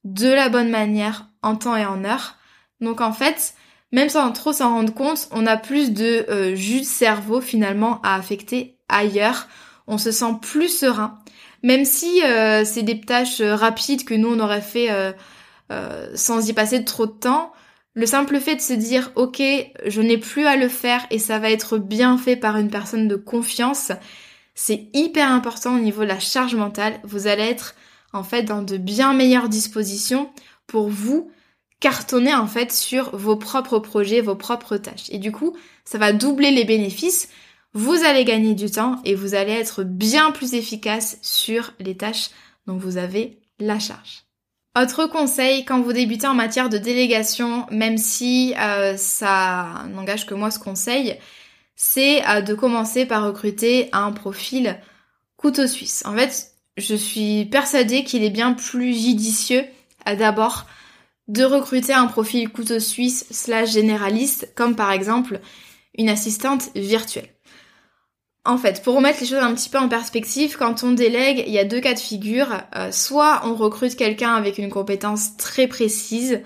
de 0.04 0.28
la 0.28 0.48
bonne 0.48 0.70
manière, 0.70 1.28
en 1.42 1.56
temps 1.56 1.76
et 1.76 1.86
en 1.86 2.04
heure. 2.04 2.36
Donc 2.80 3.00
en 3.00 3.12
fait, 3.12 3.54
même 3.92 4.08
sans 4.08 4.30
trop 4.32 4.52
s'en 4.52 4.70
rendre 4.70 4.94
compte, 4.94 5.28
on 5.32 5.46
a 5.46 5.56
plus 5.56 5.92
de 5.92 6.26
euh, 6.28 6.54
jus 6.54 6.80
de 6.80 6.84
cerveau 6.84 7.40
finalement 7.40 8.00
à 8.02 8.14
affecter 8.14 8.78
ailleurs. 8.90 9.48
On 9.86 9.98
se 9.98 10.12
sent 10.12 10.34
plus 10.42 10.68
serein. 10.68 11.18
Même 11.62 11.84
si 11.84 12.22
euh, 12.24 12.64
c'est 12.64 12.82
des 12.82 13.00
tâches 13.00 13.40
euh, 13.40 13.54
rapides 13.54 14.04
que 14.04 14.14
nous 14.14 14.28
on 14.28 14.40
aurait 14.40 14.62
fait 14.62 14.88
sans 16.14 16.48
y 16.48 16.52
passer 16.52 16.84
trop 16.84 17.06
de 17.06 17.12
temps, 17.12 17.52
le 17.94 18.06
simple 18.06 18.40
fait 18.40 18.56
de 18.56 18.60
se 18.60 18.72
dire 18.72 19.12
ok, 19.14 19.42
je 19.86 20.00
n'ai 20.00 20.18
plus 20.18 20.46
à 20.46 20.56
le 20.56 20.68
faire 20.68 21.06
et 21.10 21.18
ça 21.18 21.38
va 21.38 21.50
être 21.50 21.78
bien 21.78 22.18
fait 22.18 22.36
par 22.36 22.56
une 22.56 22.70
personne 22.70 23.08
de 23.08 23.16
confiance, 23.16 23.92
c'est 24.54 24.88
hyper 24.92 25.30
important 25.30 25.76
au 25.76 25.80
niveau 25.80 26.02
de 26.02 26.08
la 26.08 26.20
charge 26.20 26.54
mentale. 26.54 27.00
Vous 27.02 27.26
allez 27.26 27.42
être 27.42 27.74
en 28.12 28.22
fait 28.22 28.42
dans 28.42 28.62
de 28.62 28.76
bien 28.76 29.12
meilleures 29.12 29.48
dispositions 29.48 30.30
pour 30.66 30.88
vous 30.88 31.30
cartonner 31.80 32.34
en 32.34 32.46
fait 32.46 32.72
sur 32.72 33.16
vos 33.16 33.36
propres 33.36 33.78
projets, 33.78 34.20
vos 34.20 34.36
propres 34.36 34.76
tâches. 34.76 35.08
Et 35.10 35.18
du 35.18 35.32
coup, 35.32 35.56
ça 35.84 35.98
va 35.98 36.12
doubler 36.12 36.50
les 36.50 36.64
bénéfices. 36.64 37.28
Vous 37.72 38.02
allez 38.04 38.24
gagner 38.24 38.54
du 38.54 38.70
temps 38.70 39.00
et 39.04 39.14
vous 39.14 39.34
allez 39.34 39.52
être 39.52 39.84
bien 39.84 40.32
plus 40.32 40.54
efficace 40.54 41.18
sur 41.22 41.72
les 41.78 41.96
tâches 41.96 42.30
dont 42.66 42.76
vous 42.76 42.96
avez 42.96 43.38
la 43.60 43.78
charge. 43.78 44.24
Autre 44.78 45.06
conseil, 45.06 45.64
quand 45.64 45.80
vous 45.80 45.92
débutez 45.92 46.26
en 46.26 46.34
matière 46.34 46.68
de 46.68 46.78
délégation, 46.78 47.66
même 47.70 47.98
si 47.98 48.54
euh, 48.58 48.96
ça 48.96 49.84
n'engage 49.90 50.26
que 50.26 50.34
moi 50.34 50.50
ce 50.50 50.58
conseil, 50.58 51.16
c'est 51.76 52.26
euh, 52.28 52.40
de 52.40 52.54
commencer 52.54 53.06
par 53.06 53.24
recruter 53.24 53.88
un 53.92 54.12
profil 54.12 54.78
couteau 55.36 55.66
suisse. 55.66 56.02
En 56.06 56.16
fait, 56.16 56.52
je 56.76 56.94
suis 56.94 57.46
persuadée 57.46 58.04
qu'il 58.04 58.22
est 58.22 58.30
bien 58.30 58.52
plus 58.52 58.94
judicieux 58.94 59.64
à 60.04 60.16
d'abord 60.16 60.66
de 61.28 61.44
recruter 61.44 61.92
un 61.92 62.06
profil 62.06 62.48
couteau 62.48 62.80
suisse 62.80 63.26
slash 63.30 63.72
généraliste, 63.72 64.52
comme 64.56 64.76
par 64.76 64.92
exemple 64.92 65.40
une 65.96 66.08
assistante 66.08 66.70
virtuelle. 66.74 67.28
En 68.44 68.56
fait, 68.56 68.82
pour 68.82 68.96
remettre 68.96 69.20
les 69.20 69.26
choses 69.26 69.42
un 69.42 69.54
petit 69.54 69.68
peu 69.68 69.78
en 69.78 69.88
perspective, 69.88 70.56
quand 70.58 70.82
on 70.82 70.92
délègue, 70.92 71.44
il 71.46 71.52
y 71.52 71.58
a 71.58 71.64
deux 71.64 71.80
cas 71.80 71.92
de 71.92 71.98
figure. 71.98 72.48
Euh, 72.74 72.90
soit 72.90 73.42
on 73.44 73.54
recrute 73.54 73.96
quelqu'un 73.96 74.34
avec 74.34 74.56
une 74.56 74.70
compétence 74.70 75.36
très 75.36 75.66
précise, 75.66 76.40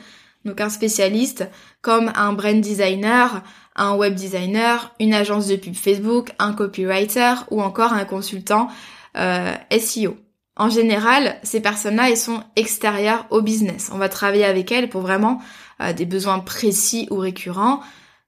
donc 0.45 0.61
un 0.61 0.71
spécialiste, 0.71 1.49
comme 1.83 2.11
un 2.17 2.33
brand 2.33 2.61
designer, 2.61 3.43
un 3.77 3.95
web 3.95 4.15
designer, 4.15 4.93
une 4.99 5.15
agence 5.15 5.47
de 5.47 5.57
pub 5.57 5.75
Facebook, 5.75 6.33
un 6.41 6.53
copywriter 6.53 7.35
ou 7.51 7.63
encore 7.63 7.93
un 7.93 8.05
consultant 8.05 8.69
euh, 9.17 9.53
SEO. 9.79 10.17
En 10.57 10.71
général, 10.71 11.37
ces 11.43 11.61
personnes-là, 11.61 12.11
elles 12.11 12.17
sont 12.17 12.43
extérieures 12.57 13.27
au 13.31 13.41
business. 13.41 13.91
On 13.93 13.99
va 13.99 14.09
travailler 14.09 14.45
avec 14.45 14.71
elles 14.71 14.89
pour 14.89 15.01
vraiment 15.01 15.41
euh, 15.81 15.93
des 15.93 16.07
besoins 16.07 16.39
précis 16.41 17.09
ou 17.11 17.17
récurrents, 17.17 17.81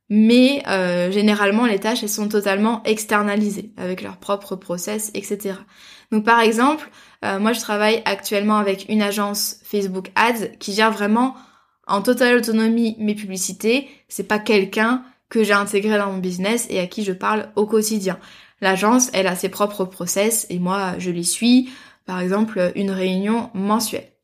mais 0.09 0.63
euh, 0.69 1.11
généralement, 1.11 1.67
les 1.67 1.81
tâches, 1.81 2.03
elles 2.03 2.09
sont 2.09 2.29
totalement 2.29 2.83
externalisées 2.85 3.73
avec 3.77 4.03
leur 4.03 4.19
propre 4.19 4.55
process, 4.57 5.11
etc. 5.15 5.57
Donc 6.13 6.25
par 6.25 6.41
exemple, 6.41 6.91
euh, 7.25 7.41
moi 7.41 7.53
je 7.53 7.61
travaille 7.61 8.03
actuellement 8.05 8.59
avec 8.59 8.87
une 8.89 9.03
agence 9.03 9.57
Facebook 9.65 10.11
Ads 10.15 10.57
qui 10.61 10.73
gère 10.73 10.93
vraiment 10.93 11.35
en 11.89 12.03
totale 12.03 12.37
autonomie 12.37 12.97
mes 12.99 13.15
publicités. 13.15 13.89
C'est 14.09 14.29
pas 14.29 14.39
quelqu'un 14.39 15.03
que 15.29 15.43
j'ai 15.43 15.53
intégré 15.53 15.99
dans 15.99 16.13
mon 16.13 16.19
business 16.19 16.67
et 16.71 16.79
à 16.79 16.87
qui 16.87 17.03
je 17.03 17.13
parle 17.13 17.51
au 17.57 17.67
quotidien. 17.67 18.19
L'agence, 18.61 19.11
elle 19.13 19.27
a 19.27 19.35
ses 19.35 19.49
propres 19.49 19.85
process 19.85 20.47
et 20.51 20.61
moi 20.61 20.95
je 20.99 21.11
les 21.11 21.25
suis 21.25 21.69
par 22.07 22.21
exemple 22.21 22.73
une 22.77 22.93
réunion 22.93 23.51
mensuelle. 23.55 24.15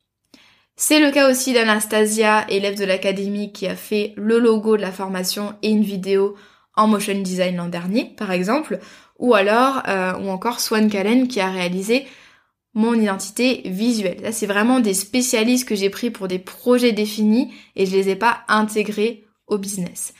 C'est 0.75 0.99
le 0.99 1.11
cas 1.11 1.29
aussi 1.29 1.53
d'Anastasia, 1.53 2.45
élève 2.49 2.77
de 2.77 2.85
l'académie 2.85 3.51
qui 3.51 3.67
a 3.67 3.75
fait 3.75 4.13
le 4.15 4.39
logo 4.39 4.75
de 4.75 4.81
la 4.81 4.91
formation 4.91 5.53
et 5.61 5.69
une 5.69 5.83
vidéo 5.83 6.35
en 6.75 6.87
motion 6.87 7.21
design 7.21 7.57
l'an 7.57 7.67
dernier, 7.67 8.05
par 8.17 8.31
exemple, 8.31 8.79
ou 9.19 9.35
alors, 9.35 9.83
euh, 9.87 10.13
ou 10.17 10.29
encore 10.29 10.59
Swan 10.59 10.89
Callen 10.89 11.27
qui 11.27 11.39
a 11.39 11.51
réalisé 11.51 12.07
mon 12.73 12.95
identité 12.95 13.61
visuelle. 13.65 14.21
Là, 14.21 14.31
c'est 14.31 14.47
vraiment 14.47 14.79
des 14.79 14.95
spécialistes 14.95 15.67
que 15.67 15.75
j'ai 15.75 15.91
pris 15.91 16.09
pour 16.09 16.27
des 16.27 16.39
projets 16.39 16.91
définis 16.91 17.53
et 17.75 17.85
je 17.85 17.95
les 17.95 18.09
ai 18.09 18.15
pas 18.15 18.39
intégrés 18.47 19.25
au 19.45 19.59
business. 19.59 20.15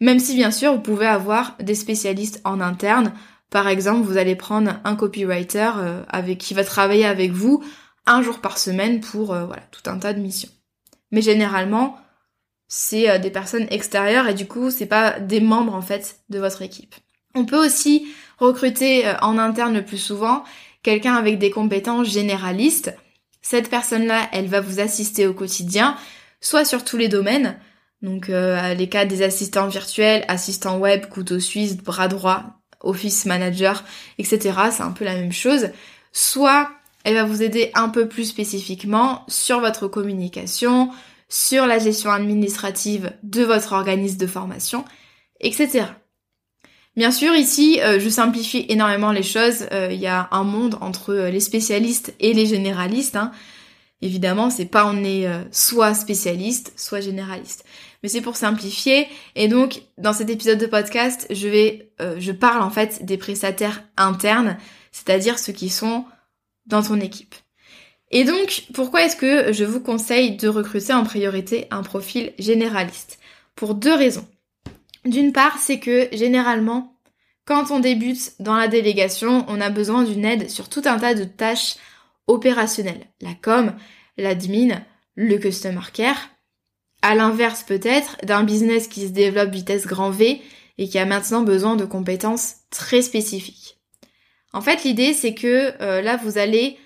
Même 0.00 0.18
si 0.18 0.34
bien 0.34 0.50
sûr, 0.50 0.72
vous 0.72 0.80
pouvez 0.80 1.06
avoir 1.06 1.56
des 1.60 1.76
spécialistes 1.76 2.40
en 2.44 2.60
interne 2.60 3.12
par 3.50 3.68
exemple, 3.68 4.06
vous 4.06 4.16
allez 4.16 4.34
prendre 4.34 4.80
un 4.84 4.96
copywriter 4.96 5.70
euh, 5.78 6.02
avec 6.08 6.38
qui 6.38 6.54
va 6.54 6.64
travailler 6.64 7.06
avec 7.06 7.30
vous 7.30 7.62
un 8.06 8.22
jour 8.22 8.40
par 8.40 8.58
semaine 8.58 9.00
pour 9.00 9.32
euh, 9.32 9.46
voilà, 9.46 9.62
tout 9.70 9.88
un 9.90 9.98
tas 9.98 10.12
de 10.12 10.20
missions. 10.20 10.48
Mais 11.10 11.22
généralement, 11.22 11.98
c'est 12.68 13.10
euh, 13.10 13.18
des 13.18 13.30
personnes 13.30 13.66
extérieures 13.70 14.28
et 14.28 14.34
du 14.34 14.46
coup, 14.46 14.70
c'est 14.70 14.86
pas 14.86 15.18
des 15.20 15.40
membres 15.40 15.74
en 15.74 15.82
fait 15.82 16.20
de 16.28 16.38
votre 16.38 16.62
équipe. 16.62 16.94
On 17.34 17.44
peut 17.44 17.64
aussi 17.64 18.06
recruter 18.38 19.04
en 19.20 19.36
interne 19.36 19.74
le 19.74 19.84
plus 19.84 19.98
souvent 19.98 20.44
quelqu'un 20.82 21.14
avec 21.14 21.38
des 21.38 21.50
compétences 21.50 22.08
généralistes. 22.08 22.94
Cette 23.42 23.68
personne-là, 23.68 24.28
elle 24.32 24.46
va 24.46 24.60
vous 24.60 24.80
assister 24.80 25.26
au 25.26 25.34
quotidien, 25.34 25.96
soit 26.40 26.64
sur 26.64 26.84
tous 26.84 26.96
les 26.96 27.08
domaines, 27.08 27.58
donc 28.02 28.28
les 28.28 28.88
cas 28.88 29.04
des 29.04 29.22
assistants 29.22 29.68
virtuels, 29.68 30.24
assistants 30.28 30.78
web, 30.78 31.06
couteau 31.06 31.40
suisse, 31.40 31.76
bras 31.76 32.08
droit, 32.08 32.56
office 32.80 33.26
manager, 33.26 33.84
etc. 34.18 34.54
C'est 34.70 34.82
un 34.82 34.92
peu 34.92 35.04
la 35.04 35.14
même 35.14 35.32
chose. 35.32 35.68
Soit 36.12 36.70
elle 37.06 37.14
va 37.14 37.24
vous 37.24 37.44
aider 37.44 37.70
un 37.74 37.88
peu 37.88 38.08
plus 38.08 38.24
spécifiquement 38.24 39.24
sur 39.28 39.60
votre 39.60 39.86
communication, 39.86 40.90
sur 41.28 41.64
la 41.64 41.78
gestion 41.78 42.10
administrative 42.10 43.12
de 43.22 43.44
votre 43.44 43.74
organisme 43.74 44.18
de 44.18 44.26
formation, 44.26 44.84
etc. 45.38 45.84
Bien 46.96 47.12
sûr, 47.12 47.32
ici, 47.36 47.78
euh, 47.80 48.00
je 48.00 48.08
simplifie 48.08 48.66
énormément 48.68 49.12
les 49.12 49.22
choses. 49.22 49.68
Euh, 49.70 49.90
il 49.92 50.00
y 50.00 50.08
a 50.08 50.26
un 50.32 50.42
monde 50.42 50.78
entre 50.80 51.14
euh, 51.14 51.30
les 51.30 51.38
spécialistes 51.38 52.12
et 52.18 52.32
les 52.32 52.46
généralistes. 52.46 53.14
Hein. 53.14 53.30
Évidemment, 54.02 54.50
c'est 54.50 54.66
pas 54.66 54.84
on 54.84 55.04
est 55.04 55.26
soit 55.52 55.94
spécialiste, 55.94 56.74
soit 56.76 57.00
généraliste 57.00 57.64
mais 58.02 58.10
c'est 58.10 58.20
pour 58.20 58.36
simplifier. 58.36 59.08
Et 59.36 59.48
donc, 59.48 59.82
dans 59.96 60.12
cet 60.12 60.28
épisode 60.28 60.58
de 60.58 60.66
podcast, 60.66 61.26
je 61.30 61.48
je 62.18 62.32
parle 62.32 62.62
en 62.62 62.68
fait 62.68 63.06
des 63.06 63.16
prestataires 63.16 63.84
internes, 63.96 64.58
c'est-à-dire 64.92 65.38
ceux 65.38 65.54
qui 65.54 65.70
sont 65.70 66.04
dans 66.66 66.82
ton 66.82 67.00
équipe. 67.00 67.34
Et 68.10 68.24
donc, 68.24 68.64
pourquoi 68.72 69.02
est-ce 69.02 69.16
que 69.16 69.52
je 69.52 69.64
vous 69.64 69.80
conseille 69.80 70.36
de 70.36 70.48
recruter 70.48 70.92
en 70.92 71.04
priorité 71.04 71.66
un 71.70 71.82
profil 71.82 72.32
généraliste? 72.38 73.18
Pour 73.54 73.74
deux 73.74 73.94
raisons. 73.94 74.26
D'une 75.04 75.32
part, 75.32 75.58
c'est 75.58 75.80
que 75.80 76.08
généralement, 76.12 76.96
quand 77.46 77.70
on 77.70 77.80
débute 77.80 78.34
dans 78.40 78.56
la 78.56 78.68
délégation, 78.68 79.44
on 79.48 79.60
a 79.60 79.70
besoin 79.70 80.02
d'une 80.02 80.24
aide 80.24 80.50
sur 80.50 80.68
tout 80.68 80.82
un 80.84 80.98
tas 80.98 81.14
de 81.14 81.24
tâches 81.24 81.76
opérationnelles. 82.26 83.06
La 83.20 83.34
com, 83.34 83.74
l'admin, 84.16 84.82
le 85.14 85.38
customer 85.38 85.80
care, 85.92 86.30
à 87.02 87.14
l'inverse 87.14 87.62
peut-être 87.62 88.16
d'un 88.24 88.42
business 88.42 88.88
qui 88.88 89.02
se 89.02 89.12
développe 89.12 89.50
vitesse 89.50 89.86
grand 89.86 90.10
V 90.10 90.42
et 90.78 90.88
qui 90.88 90.98
a 90.98 91.06
maintenant 91.06 91.42
besoin 91.42 91.76
de 91.76 91.84
compétences 91.84 92.56
très 92.70 93.02
spécifiques. 93.02 93.75
En 94.52 94.60
fait, 94.60 94.84
l'idée 94.84 95.12
c'est 95.12 95.34
que 95.34 95.74
euh, 95.80 96.02
là 96.02 96.16
vous 96.16 96.38
allez 96.38 96.78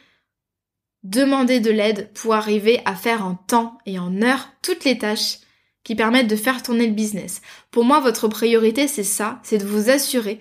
demander 1.02 1.60
de 1.60 1.70
l'aide 1.70 2.12
pour 2.12 2.34
arriver 2.34 2.80
à 2.84 2.94
faire 2.94 3.24
en 3.24 3.34
temps 3.34 3.78
et 3.86 3.98
en 3.98 4.22
heure 4.22 4.48
toutes 4.62 4.84
les 4.84 4.98
tâches 4.98 5.38
qui 5.82 5.94
permettent 5.94 6.28
de 6.28 6.36
faire 6.36 6.62
tourner 6.62 6.86
le 6.86 6.92
business. 6.92 7.40
Pour 7.70 7.84
moi, 7.84 8.00
votre 8.00 8.28
priorité 8.28 8.88
c'est 8.88 9.04
ça, 9.04 9.40
c'est 9.42 9.58
de 9.58 9.66
vous 9.66 9.88
assurer 9.90 10.40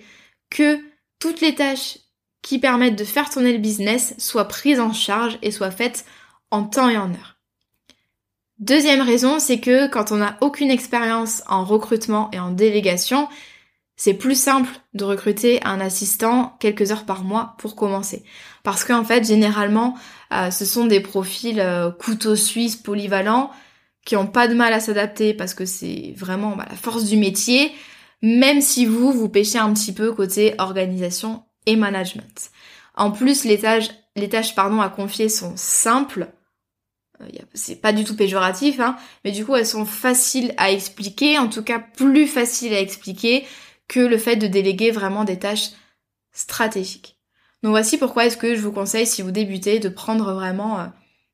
que 0.50 0.78
toutes 1.18 1.40
les 1.40 1.54
tâches 1.54 1.98
qui 2.42 2.58
permettent 2.58 2.98
de 2.98 3.04
faire 3.04 3.30
tourner 3.30 3.52
le 3.52 3.58
business 3.58 4.14
soient 4.18 4.48
prises 4.48 4.80
en 4.80 4.92
charge 4.92 5.38
et 5.42 5.50
soient 5.50 5.70
faites 5.70 6.04
en 6.50 6.64
temps 6.64 6.88
et 6.88 6.96
en 6.96 7.10
heure. 7.10 7.36
Deuxième 8.58 9.00
raison, 9.00 9.38
c'est 9.38 9.58
que 9.58 9.86
quand 9.86 10.12
on 10.12 10.16
n'a 10.16 10.36
aucune 10.42 10.70
expérience 10.70 11.42
en 11.48 11.64
recrutement 11.64 12.30
et 12.32 12.38
en 12.38 12.50
délégation, 12.50 13.26
c'est 14.00 14.14
plus 14.14 14.34
simple 14.34 14.70
de 14.94 15.04
recruter 15.04 15.62
un 15.62 15.78
assistant 15.78 16.56
quelques 16.58 16.90
heures 16.90 17.04
par 17.04 17.22
mois 17.22 17.54
pour 17.58 17.76
commencer. 17.76 18.24
Parce 18.62 18.82
qu'en 18.82 19.04
fait, 19.04 19.26
généralement, 19.26 19.94
euh, 20.32 20.50
ce 20.50 20.64
sont 20.64 20.86
des 20.86 21.00
profils 21.00 21.60
euh, 21.60 21.90
couteaux 21.90 22.34
suisses 22.34 22.76
polyvalents 22.76 23.50
qui 24.06 24.16
ont 24.16 24.26
pas 24.26 24.48
de 24.48 24.54
mal 24.54 24.72
à 24.72 24.80
s'adapter 24.80 25.34
parce 25.34 25.52
que 25.52 25.66
c'est 25.66 26.14
vraiment 26.16 26.56
bah, 26.56 26.64
la 26.70 26.76
force 26.76 27.04
du 27.04 27.18
métier, 27.18 27.72
même 28.22 28.62
si 28.62 28.86
vous, 28.86 29.12
vous 29.12 29.28
pêchez 29.28 29.58
un 29.58 29.70
petit 29.74 29.92
peu 29.92 30.14
côté 30.14 30.54
organisation 30.56 31.44
et 31.66 31.76
management. 31.76 32.48
En 32.94 33.10
plus, 33.10 33.44
les 33.44 33.58
tâches, 33.58 33.90
les 34.16 34.30
tâches 34.30 34.54
pardon, 34.54 34.80
à 34.80 34.88
confier 34.88 35.28
sont 35.28 35.52
simples. 35.56 36.28
Euh, 37.20 37.26
c'est 37.52 37.82
pas 37.82 37.92
du 37.92 38.04
tout 38.04 38.16
péjoratif, 38.16 38.80
hein, 38.80 38.96
mais 39.26 39.30
du 39.30 39.44
coup 39.44 39.56
elles 39.56 39.66
sont 39.66 39.84
faciles 39.84 40.54
à 40.56 40.70
expliquer, 40.70 41.36
en 41.36 41.48
tout 41.48 41.62
cas 41.62 41.78
plus 41.78 42.26
faciles 42.26 42.72
à 42.72 42.80
expliquer 42.80 43.44
que 43.90 44.00
le 44.00 44.18
fait 44.18 44.36
de 44.36 44.46
déléguer 44.46 44.92
vraiment 44.92 45.24
des 45.24 45.38
tâches 45.38 45.70
stratégiques. 46.32 47.18
Donc 47.62 47.70
voici 47.70 47.98
pourquoi 47.98 48.24
est-ce 48.24 48.36
que 48.36 48.54
je 48.54 48.60
vous 48.60 48.70
conseille, 48.70 49.06
si 49.06 49.20
vous 49.20 49.32
débutez, 49.32 49.80
de 49.80 49.88
prendre 49.88 50.32
vraiment, 50.32 50.80
euh, 50.80 50.86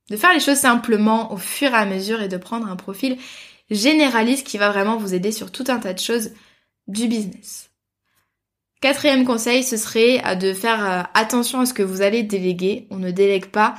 de 0.09 0.17
faire 0.17 0.33
les 0.33 0.41
choses 0.41 0.57
simplement 0.57 1.33
au 1.33 1.37
fur 1.37 1.69
et 1.69 1.77
à 1.77 1.85
mesure 1.85 2.23
et 2.23 2.29
de 2.29 2.39
prendre 2.39 2.67
un 2.67 2.77
profil 2.77 3.19
généraliste 3.71 4.47
qui 4.47 4.57
va 4.57 4.71
vraiment 4.71 4.97
vous 4.97 5.13
aider 5.13 5.33
sur 5.33 5.53
tout 5.53 5.65
un 5.69 5.79
tas 5.79 5.93
de 5.93 5.99
choses 5.99 6.31
du 6.89 7.09
business. 7.09 7.71
Quatrième 8.81 9.27
conseil, 9.27 9.63
ce 9.63 9.77
serait 9.77 10.25
euh, 10.27 10.35
de 10.35 10.55
faire 10.55 10.83
euh, 10.83 11.03
attention 11.13 11.61
à 11.61 11.67
ce 11.67 11.75
que 11.75 11.83
vous 11.83 12.01
allez 12.01 12.23
déléguer. 12.23 12.87
On 12.91 12.97
ne 12.97 13.11
délègue 13.11 13.47
pas 13.47 13.75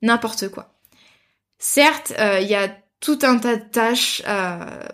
n'importe 0.00 0.48
quoi. 0.48 0.74
Certes, 1.58 2.14
il 2.18 2.46
y 2.46 2.54
a 2.54 2.68
tout 3.06 3.20
un 3.22 3.38
tas 3.38 3.54
de 3.54 3.62
tâches 3.62 4.20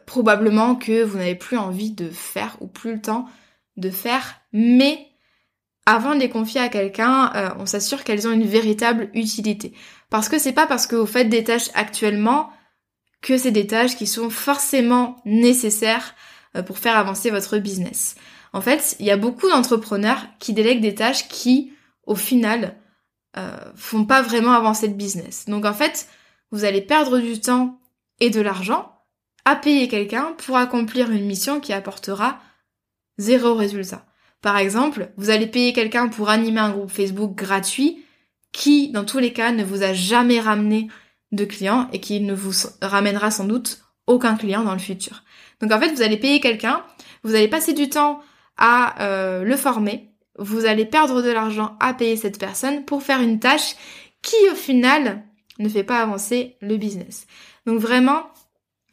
probablement 0.05 0.77
que 0.77 1.03
vous 1.03 1.17
n'avez 1.17 1.35
plus 1.35 1.57
envie 1.57 1.93
de 1.93 2.11
faire 2.11 2.59
ou 2.61 2.67
plus 2.67 2.93
le 2.93 3.01
temps 3.01 3.25
de 3.79 3.89
faire, 3.89 4.43
mais 4.53 5.09
avant 5.87 6.15
de 6.15 6.21
les 6.21 6.29
confier 6.29 6.61
à 6.61 6.69
quelqu'un, 6.69 7.55
on 7.59 7.65
s'assure 7.65 8.05
qu'elles 8.05 8.29
ont 8.29 8.33
une 8.33 8.45
véritable 8.45 9.09
utilité. 9.15 9.73
Parce 10.11 10.29
que 10.29 10.39
c'est 10.39 10.53
pas 10.53 10.67
parce 10.67 10.87
que 10.87 10.95
vous 10.95 11.07
faites 11.07 11.31
des 11.31 11.43
tâches 11.43 11.71
actuellement 11.73 12.51
que 13.23 13.39
c'est 13.39 13.51
des 13.51 13.67
tâches 13.67 13.97
qui 13.97 14.07
sont 14.07 14.29
forcément 14.29 15.17
nécessaires 15.25 16.15
pour 16.67 16.77
faire 16.77 16.99
avancer 16.99 17.31
votre 17.31 17.57
business. 17.57 18.17
En 18.53 18.61
fait, 18.61 18.95
il 19.01 19.07
y 19.07 19.11
a 19.11 19.17
beaucoup 19.17 19.49
d'entrepreneurs 19.49 20.27
qui 20.39 20.53
délèguent 20.53 20.83
des 20.83 20.95
tâches 20.95 21.29
qui, 21.29 21.73
au 22.05 22.15
final, 22.15 22.77
euh, 23.39 23.57
font 23.75 24.05
pas 24.05 24.21
vraiment 24.21 24.53
avancer 24.53 24.87
le 24.87 24.93
business. 24.93 25.47
Donc 25.47 25.65
en 25.65 25.73
fait, 25.73 26.09
vous 26.51 26.67
allez 26.67 26.83
perdre 26.83 27.19
du 27.19 27.41
temps 27.41 27.79
et 28.23 28.31
de 28.31 28.41
l'argent 28.41 28.89
à 29.45 29.57
payer 29.57 29.89
quelqu'un 29.89 30.35
pour 30.39 30.57
accomplir 30.57 31.11
une 31.11 31.27
mission 31.27 31.59
qui 31.59 31.73
apportera 31.73 32.39
zéro 33.19 33.55
résultat. 33.55 34.07
Par 34.41 34.57
exemple, 34.59 35.11
vous 35.17 35.31
allez 35.31 35.49
payer 35.49 35.73
quelqu'un 35.73 36.07
pour 36.07 36.31
animer 36.31 36.61
un 36.61 36.71
groupe 36.71 36.91
Facebook 36.91 37.35
gratuit 37.35 38.05
qui, 38.53 38.93
dans 38.93 39.05
tous 39.05 39.19
les 39.19 39.33
cas, 39.33 39.51
ne 39.51 39.65
vous 39.65 39.83
a 39.83 39.93
jamais 39.93 40.39
ramené 40.39 40.87
de 41.33 41.45
clients 41.45 41.89
et 41.93 41.99
qui 41.99 42.21
ne 42.21 42.33
vous 42.33 42.53
ramènera 42.81 43.33
sans 43.33 43.45
doute 43.45 43.81
aucun 44.07 44.37
client 44.37 44.63
dans 44.63 44.75
le 44.75 44.79
futur. 44.79 45.25
Donc 45.61 45.73
en 45.73 45.81
fait, 45.81 45.93
vous 45.93 46.03
allez 46.03 46.17
payer 46.17 46.39
quelqu'un, 46.39 46.85
vous 47.25 47.35
allez 47.35 47.49
passer 47.49 47.73
du 47.73 47.89
temps 47.89 48.21
à 48.57 49.03
euh, 49.03 49.43
le 49.43 49.57
former, 49.57 50.13
vous 50.39 50.65
allez 50.65 50.85
perdre 50.85 51.23
de 51.23 51.31
l'argent 51.31 51.77
à 51.81 51.93
payer 51.93 52.17
cette 52.17 52.39
personne 52.39 52.85
pour 52.85 53.03
faire 53.03 53.21
une 53.21 53.41
tâche 53.41 53.75
qui 54.23 54.37
au 54.53 54.55
final 54.55 55.25
ne 55.59 55.69
fait 55.69 55.85
pas 55.85 56.01
avancer 56.01 56.57
le 56.61 56.77
business. 56.77 57.27
Donc 57.67 57.79
vraiment, 57.79 58.25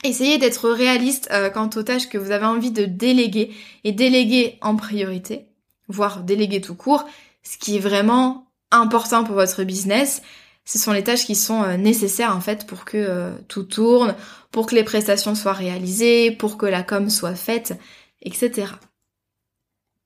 essayez 0.03 0.37
d'être 0.37 0.69
réaliste 0.69 1.29
euh, 1.31 1.49
quant 1.49 1.69
aux 1.75 1.83
tâches 1.83 2.09
que 2.09 2.17
vous 2.17 2.31
avez 2.31 2.45
envie 2.45 2.71
de 2.71 2.85
déléguer 2.85 3.51
et 3.83 3.91
déléguer 3.91 4.57
en 4.61 4.75
priorité, 4.75 5.47
voire 5.87 6.23
déléguer 6.23 6.61
tout 6.61 6.75
court, 6.75 7.05
ce 7.43 7.57
qui 7.57 7.77
est 7.77 7.79
vraiment 7.79 8.47
important 8.71 9.23
pour 9.23 9.35
votre 9.35 9.63
business. 9.63 10.21
Ce 10.65 10.77
sont 10.77 10.91
les 10.91 11.03
tâches 11.03 11.25
qui 11.25 11.35
sont 11.35 11.63
euh, 11.63 11.77
nécessaires 11.77 12.35
en 12.35 12.41
fait 12.41 12.67
pour 12.67 12.85
que 12.85 13.31
tout 13.47 13.63
tourne, 13.63 14.15
pour 14.51 14.67
que 14.67 14.75
les 14.75 14.83
prestations 14.83 15.35
soient 15.35 15.53
réalisées, 15.53 16.31
pour 16.31 16.57
que 16.57 16.65
la 16.65 16.83
com 16.83 17.09
soit 17.09 17.35
faite, 17.35 17.73
etc. 18.21 18.73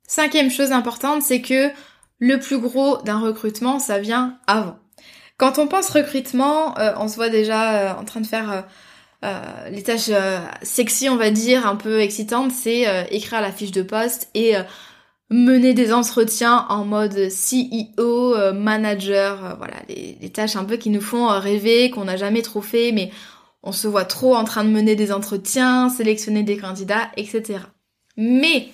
Cinquième 0.08 0.52
chose 0.52 0.72
importante, 0.72 1.22
c'est 1.22 1.42
que 1.42 1.70
le 2.20 2.40
plus 2.40 2.60
gros 2.60 3.02
d'un 3.02 3.20
recrutement, 3.20 3.80
ça 3.80 4.00
vient 4.00 4.40
avant. 4.48 4.80
Quand 5.44 5.60
on 5.60 5.68
pense 5.68 5.90
recrutement, 5.90 6.80
euh, 6.80 6.94
on 6.96 7.10
se 7.10 7.16
voit 7.16 7.28
déjà 7.28 7.74
euh, 7.74 8.00
en 8.00 8.06
train 8.06 8.22
de 8.22 8.26
faire 8.26 8.64
euh, 9.26 9.70
les 9.70 9.84
tâches 9.84 10.10
sexy, 10.62 11.10
on 11.10 11.18
va 11.18 11.32
dire, 11.32 11.68
un 11.68 11.76
peu 11.76 12.00
excitantes, 12.00 12.54
c'est 12.54 12.86
écrire 13.12 13.42
la 13.42 13.52
fiche 13.52 13.72
de 13.72 13.82
poste 13.82 14.30
et 14.36 14.54
mener 15.30 15.74
des 15.74 15.92
entretiens 15.92 16.66
en 16.70 16.86
mode 16.86 17.28
CEO, 17.28 18.54
manager, 18.54 19.58
voilà, 19.58 19.76
les, 19.90 20.18
les, 20.22 20.30
tâches 20.30 20.56
un 20.56 20.64
peu 20.64 20.78
qui 20.78 20.90
nous 20.90 21.02
font 21.02 21.28
rêver, 21.28 21.90
qu'on 21.90 22.06
n'a 22.06 22.16
jamais 22.16 22.42
trop 22.42 22.62
fait, 22.62 22.94
mais 22.94 23.12
on 23.64 23.74
se 23.74 23.90
voit 23.90 24.06
trop 24.06 24.38
en 24.38 24.46
train 24.46 24.64
de 24.64 24.70
mener 24.70 24.96
des 24.96 25.12
entretiens, 25.12 25.90
sélectionner 25.90 26.44
des 26.44 26.56
candidats, 26.56 27.10
etc. 27.18 27.60
Mais 28.16 28.70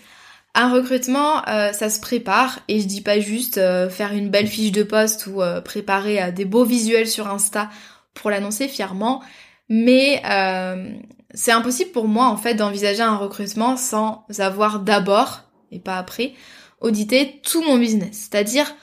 un 0.56 0.72
recrutement, 0.72 1.48
euh, 1.48 1.72
ça 1.74 1.90
se 1.90 2.00
prépare. 2.00 2.60
Et 2.68 2.80
je 2.80 2.86
dis 2.86 3.02
pas 3.02 3.20
juste 3.20 3.58
euh, 3.58 3.90
faire 3.90 4.14
une 4.14 4.30
belle 4.30 4.48
fiche 4.48 4.72
de 4.72 4.84
poste 4.84 5.28
ou 5.28 5.42
euh, 5.42 5.62
préparer 5.62 6.32
des 6.32 6.46
beaux 6.46 6.66
visuels 6.66 7.08
sur 7.08 7.28
Insta 7.28 7.70
pour 8.14 8.30
l'annoncer 8.30 8.68
fièrement, 8.68 9.22
mais 9.70 10.22
c'est 11.34 11.52
impossible 11.52 11.92
pour 11.92 12.08
moi 12.08 12.26
en 12.26 12.36
fait 12.36 12.56
d'envisager 12.56 13.04
un 13.04 13.16
recrutement 13.16 13.78
sans 13.78 14.26
avoir 14.40 14.80
d'abord 14.80 15.44
et 15.72 15.80
pas 15.80 15.98
après 15.98 16.34
audité 16.82 17.40
tout 17.44 17.62
mon 17.62 17.78
business, 17.78 18.28
c'est-à-dire 18.30 18.76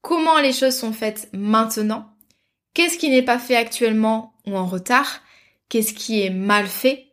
comment 0.00 0.38
les 0.38 0.52
choses 0.52 0.76
sont 0.76 0.92
faites 0.92 1.28
maintenant, 1.32 2.06
qu'est-ce 2.72 2.98
qui 2.98 3.10
n'est 3.10 3.22
pas 3.22 3.38
fait 3.38 3.56
actuellement 3.56 4.32
ou 4.46 4.56
en 4.56 4.64
retard, 4.64 5.20
qu'est-ce 5.68 5.92
qui 5.92 6.22
est 6.22 6.30
mal 6.30 6.66
fait, 6.66 7.08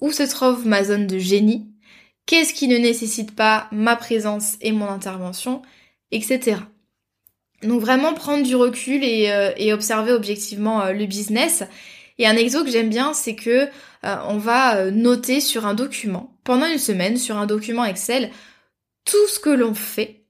où 0.00 0.10
se 0.10 0.24
trouve 0.24 0.66
ma 0.66 0.84
zone 0.84 1.06
de 1.06 1.18
génie 1.18 1.73
qu'est-ce 2.26 2.54
qui 2.54 2.68
ne 2.68 2.76
nécessite 2.76 3.34
pas 3.34 3.68
ma 3.72 3.96
présence 3.96 4.56
et 4.60 4.72
mon 4.72 4.88
intervention, 4.88 5.62
etc. 6.10 6.56
Donc 7.62 7.80
vraiment 7.80 8.14
prendre 8.14 8.44
du 8.44 8.56
recul 8.56 9.02
et, 9.02 9.30
euh, 9.30 9.74
observer 9.74 10.12
objectivement 10.12 10.82
euh, 10.82 10.92
le 10.92 11.06
business. 11.06 11.64
Et 12.18 12.26
un 12.26 12.36
exo 12.36 12.62
que 12.62 12.70
j'aime 12.70 12.90
bien, 12.90 13.14
c'est 13.14 13.34
que 13.34 13.68
euh, 14.04 14.16
on 14.28 14.36
va 14.36 14.90
noter 14.90 15.40
sur 15.40 15.66
un 15.66 15.74
document, 15.74 16.36
pendant 16.44 16.66
une 16.66 16.78
semaine, 16.78 17.16
sur 17.16 17.36
un 17.36 17.46
document 17.46 17.84
Excel, 17.84 18.30
tout 19.04 19.26
ce 19.28 19.40
que 19.40 19.50
l'on 19.50 19.74
fait, 19.74 20.24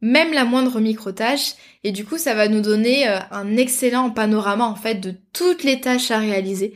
même 0.00 0.32
la 0.32 0.44
moindre 0.44 0.80
micro-tâche, 0.80 1.52
et 1.84 1.92
du 1.92 2.04
coup 2.04 2.18
ça 2.18 2.34
va 2.34 2.48
nous 2.48 2.60
donner 2.60 3.06
un 3.06 3.56
excellent 3.56 4.10
panorama 4.10 4.64
en 4.64 4.74
fait 4.74 4.96
de 4.96 5.14
toutes 5.32 5.62
les 5.62 5.80
tâches 5.80 6.10
à 6.10 6.18
réaliser 6.18 6.74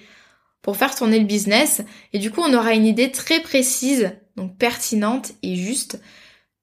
pour 0.63 0.77
faire 0.77 0.95
tourner 0.95 1.19
le 1.19 1.27
business, 1.27 1.83
et 2.13 2.19
du 2.19 2.31
coup 2.31 2.41
on 2.41 2.55
aura 2.55 2.75
une 2.75 2.87
idée 2.87 3.11
très 3.11 3.41
précise 3.41 4.13
donc 4.37 4.57
pertinente 4.57 5.33
et 5.43 5.57
juste, 5.57 6.01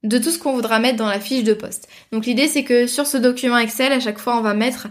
de 0.04 0.18
tout 0.18 0.32
ce 0.32 0.38
qu'on 0.38 0.54
voudra 0.54 0.80
mettre 0.80 0.98
dans 0.98 1.08
la 1.08 1.20
fiche 1.20 1.44
de 1.44 1.54
poste. 1.54 1.88
Donc 2.12 2.26
l'idée 2.26 2.48
c'est 2.48 2.64
que 2.64 2.88
sur 2.88 3.08
ce 3.08 3.18
document 3.18 3.58
Excel, 3.58 3.92
à 3.92 4.00
chaque 4.00 4.20
fois 4.20 4.38
on 4.38 4.42
va 4.42 4.54
mettre 4.54 4.88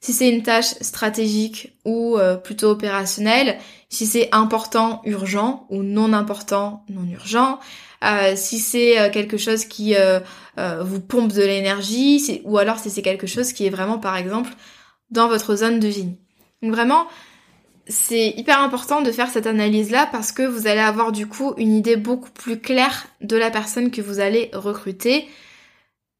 si 0.00 0.12
c'est 0.12 0.28
une 0.28 0.42
tâche 0.42 0.74
stratégique 0.80 1.72
ou 1.84 2.16
euh, 2.18 2.36
plutôt 2.36 2.70
opérationnelle, 2.70 3.58
si 3.88 4.06
c'est 4.06 4.28
important, 4.32 5.00
urgent 5.04 5.66
ou 5.70 5.82
non 5.82 6.12
important, 6.12 6.84
non 6.88 7.04
urgent, 7.10 7.58
euh, 8.04 8.34
si 8.36 8.58
c'est 8.58 9.00
euh, 9.00 9.10
quelque 9.10 9.36
chose 9.36 9.64
qui 9.64 9.94
vous 10.80 11.00
pompe 11.00 11.32
de 11.32 11.42
l'énergie, 11.42 12.40
ou 12.44 12.58
alors 12.58 12.78
si 12.78 12.90
c'est 12.90 13.02
quelque 13.02 13.26
chose 13.26 13.52
qui 13.52 13.66
est 13.66 13.70
vraiment 13.70 13.98
par 13.98 14.16
exemple 14.16 14.50
dans 15.10 15.28
votre 15.28 15.54
zone 15.56 15.80
de 15.80 15.90
génie. 15.90 16.18
Donc 16.62 16.72
vraiment, 16.72 17.06
c'est 17.88 18.30
hyper 18.36 18.60
important 18.60 19.00
de 19.00 19.12
faire 19.12 19.28
cette 19.28 19.46
analyse-là 19.46 20.08
parce 20.10 20.32
que 20.32 20.42
vous 20.42 20.66
allez 20.66 20.80
avoir 20.80 21.12
du 21.12 21.26
coup 21.26 21.54
une 21.56 21.72
idée 21.72 21.96
beaucoup 21.96 22.30
plus 22.30 22.58
claire 22.58 23.06
de 23.20 23.36
la 23.36 23.50
personne 23.50 23.90
que 23.90 24.02
vous 24.02 24.18
allez 24.18 24.50
recruter. 24.52 25.28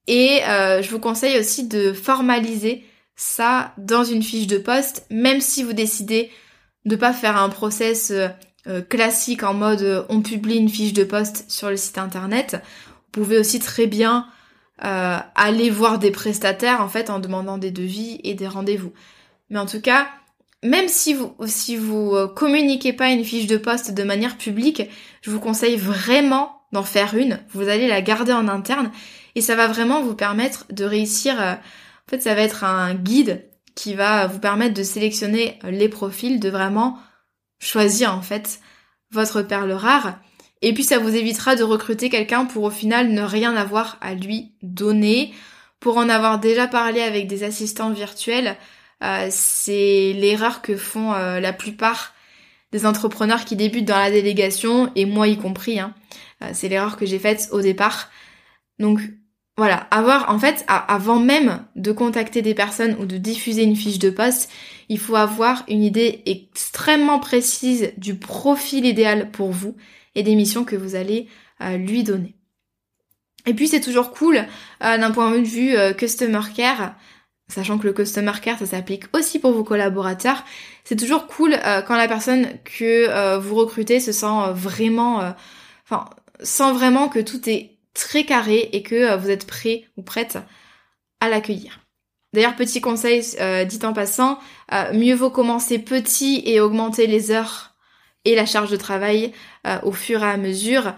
Et 0.07 0.45
euh, 0.45 0.83
je 0.83 0.91
vous 0.91 1.01
conseille 1.01 1.39
aussi 1.39 1.67
de 1.67 1.93
formaliser 1.93 2.85
ça 3.17 3.73
dans 3.79 4.05
une 4.05 4.23
fiche 4.23 4.47
de 4.47 4.59
poste, 4.59 5.07
même 5.11 5.41
si 5.41 5.65
vous 5.65 5.73
décidez 5.73 6.31
de 6.85 6.95
pas 6.95 7.13
faire 7.13 7.37
un 7.37 7.49
process 7.49 8.13
euh, 8.13 8.29
euh, 8.69 8.83
classique 8.83 9.43
en 9.43 9.55
mode 9.55 10.07
on 10.09 10.23
publie 10.23 10.57
une 10.57 10.69
fiche 10.69 10.93
de 10.93 11.05
poste 11.05 11.51
sur 11.51 11.69
le 11.69 11.77
site 11.77 11.99
internet. 11.99 12.63
Vous 13.07 13.23
pouvez 13.23 13.39
aussi 13.39 13.59
très 13.59 13.87
bien 13.87 14.29
aller 14.79 15.71
voir 15.71 15.99
des 15.99 16.11
prestataires 16.11 16.83
en 16.83 16.89
fait 16.89 17.09
en 17.09 17.19
demandant 17.19 17.57
des 17.57 17.71
devis 17.71 18.21
et 18.25 18.35
des 18.35 18.47
rendez-vous. 18.47 18.93
Mais 19.49 19.59
en 19.59 19.65
tout 19.65 19.81
cas, 19.81 20.07
même 20.67 20.89
si 20.89 21.15
vous 21.15 21.35
si 21.47 21.77
vous 21.77 22.15
euh, 22.15 22.29
communiquez 22.29 22.93
pas 22.93 23.11
une 23.11 23.25
fiche 23.25 23.47
de 23.47 23.57
poste 23.57 23.93
de 23.93 24.03
manière 24.03 24.37
publique, 24.37 24.83
je 25.23 25.31
vous 25.31 25.41
conseille 25.41 25.77
vraiment 25.77 26.63
d'en 26.73 26.83
faire 26.83 27.15
une. 27.15 27.41
Vous 27.53 27.69
allez 27.69 27.89
la 27.89 28.03
garder 28.03 28.33
en 28.33 28.49
interne 28.49 28.91
et 29.35 29.41
ça 29.41 29.55
va 29.55 29.69
vraiment 29.69 30.03
vous 30.03 30.15
permettre 30.15 30.67
de 30.71 30.85
réussir. 30.85 31.41
Euh, 31.41 31.53
en 31.55 32.11
fait, 32.11 32.23
ça 32.23 32.35
va 32.35 32.43
être 32.43 32.65
un 32.65 32.95
guide 32.95 33.49
qui 33.75 33.95
va 33.95 34.27
vous 34.27 34.39
permettre 34.39 34.75
de 34.75 34.83
sélectionner 34.83 35.59
les 35.65 35.89
profils, 35.89 36.41
de 36.41 36.49
vraiment 36.49 36.99
choisir 37.59 38.15
en 38.15 38.23
fait 38.23 38.61
votre 39.11 39.43
perle 39.43 39.73
rare. 39.73 40.19
Et 40.63 40.73
puis 40.73 40.85
ça 40.85 40.99
vous 40.99 41.15
évitera 41.15 41.57
de 41.57 41.63
recruter 41.63 42.09
quelqu'un 42.09 42.47
pour 42.47 42.65
au 42.65 42.71
final 42.71 43.11
ne 43.11 43.23
rien 43.23 43.55
avoir 43.55 43.99
à 44.01 44.15
lui 44.15 44.55
donner. 44.63 45.33
Pour 45.79 45.99
en 45.99 46.09
avoir 46.09 46.41
déjà 46.41 46.67
parlé 46.67 47.03
avec 47.03 47.27
des 47.27 47.45
assistants 47.45 47.91
virtuels, 47.91 48.57
euh, 49.03 49.29
c'est 49.31 50.15
l'erreur 50.15 50.63
que 50.63 50.77
font 50.77 51.13
euh, 51.13 51.41
la 51.41 51.53
plupart 51.53 52.15
des 52.73 52.87
entrepreneurs 52.87 53.45
qui 53.45 53.57
débutent 53.57 53.85
dans 53.85 53.99
la 53.99 54.11
délégation, 54.11 54.91
et 54.95 55.05
moi 55.05 55.29
y 55.29 55.37
compris. 55.37 55.79
Hein. 55.79 55.95
Euh, 56.43 56.51
c'est 56.53 56.69
l'erreur 56.69 56.97
que 56.97 57.07
j'ai 57.07 57.19
faite 57.19 57.49
au 57.53 57.61
départ. 57.61 58.11
Donc 58.79 59.01
voilà, 59.57 59.87
avoir 59.91 60.31
en 60.31 60.39
fait, 60.39 60.65
avant 60.69 61.19
même 61.19 61.65
de 61.77 61.93
contacter 61.93 62.43
des 62.43 62.55
personnes 62.55 62.97
ou 62.99 63.07
de 63.07 63.17
diffuser 63.17 63.63
une 63.63 63.77
fiche 63.77 63.99
de 63.99 64.11
poste, 64.11 64.51
il 64.89 64.99
faut 64.99 65.17
avoir 65.17 65.65
une 65.69 65.83
idée 65.83 66.23
extrêmement 66.27 67.19
précise 67.19 67.93
du 67.97 68.17
profil 68.17 68.85
idéal 68.85 69.31
pour 69.31 69.53
vous 69.53 69.77
et 70.15 70.23
des 70.23 70.35
missions 70.35 70.65
que 70.65 70.77
vous 70.77 70.95
allez 70.95 71.27
lui 71.79 72.03
donner. 72.03 72.35
Et 73.47 73.55
puis 73.55 73.67
c'est 73.67 73.81
toujours 73.81 74.11
cool 74.11 74.45
d'un 74.83 75.11
point 75.11 75.31
de 75.31 75.47
vue 75.47 75.75
customer 75.97 76.43
care, 76.55 76.95
sachant 77.49 77.79
que 77.79 77.87
le 77.87 77.93
customer 77.93 78.33
care 78.43 78.59
ça 78.59 78.67
s'applique 78.67 79.05
aussi 79.13 79.39
pour 79.39 79.53
vos 79.53 79.65
collaborateurs. 79.65 80.45
C'est 80.85 80.97
toujours 80.97 81.27
cool 81.27 81.57
quand 81.87 81.97
la 81.97 82.09
personne 82.09 82.49
que 82.65 83.39
vous 83.39 83.55
recrutez 83.55 84.01
se 84.01 84.13
sent 84.13 84.53
vraiment, 84.53 85.35
enfin, 85.85 86.07
sent 86.43 86.73
vraiment 86.73 87.09
que 87.09 87.21
tout 87.21 87.49
est 87.49 87.77
très 87.97 88.25
carré 88.25 88.69
et 88.73 88.83
que 88.83 88.95
euh, 88.95 89.17
vous 89.17 89.31
êtes 89.31 89.47
prêt 89.47 89.85
ou 89.97 90.03
prête 90.03 90.39
à 91.21 91.29
l'accueillir. 91.29 91.81
D'ailleurs, 92.33 92.55
petit 92.55 92.81
conseil 92.81 93.25
euh, 93.41 93.65
dit 93.65 93.81
en 93.85 93.93
passant, 93.93 94.39
euh, 94.73 94.93
mieux 94.93 95.15
vaut 95.15 95.31
commencer 95.31 95.79
petit 95.79 96.43
et 96.45 96.61
augmenter 96.61 97.07
les 97.07 97.31
heures 97.31 97.75
et 98.25 98.35
la 98.35 98.45
charge 98.45 98.71
de 98.71 98.77
travail 98.77 99.33
au 99.85 99.93
fur 99.93 100.25
et 100.25 100.29
à 100.29 100.37
mesure, 100.37 100.95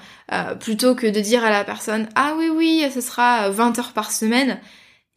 plutôt 0.60 0.94
que 0.94 1.06
de 1.06 1.20
dire 1.20 1.44
à 1.44 1.50
la 1.50 1.62
personne 1.62 2.08
ah 2.14 2.34
oui 2.38 2.48
oui 2.48 2.90
ce 2.90 3.02
sera 3.02 3.50
20 3.50 3.78
heures 3.78 3.92
par 3.92 4.12
semaine 4.12 4.58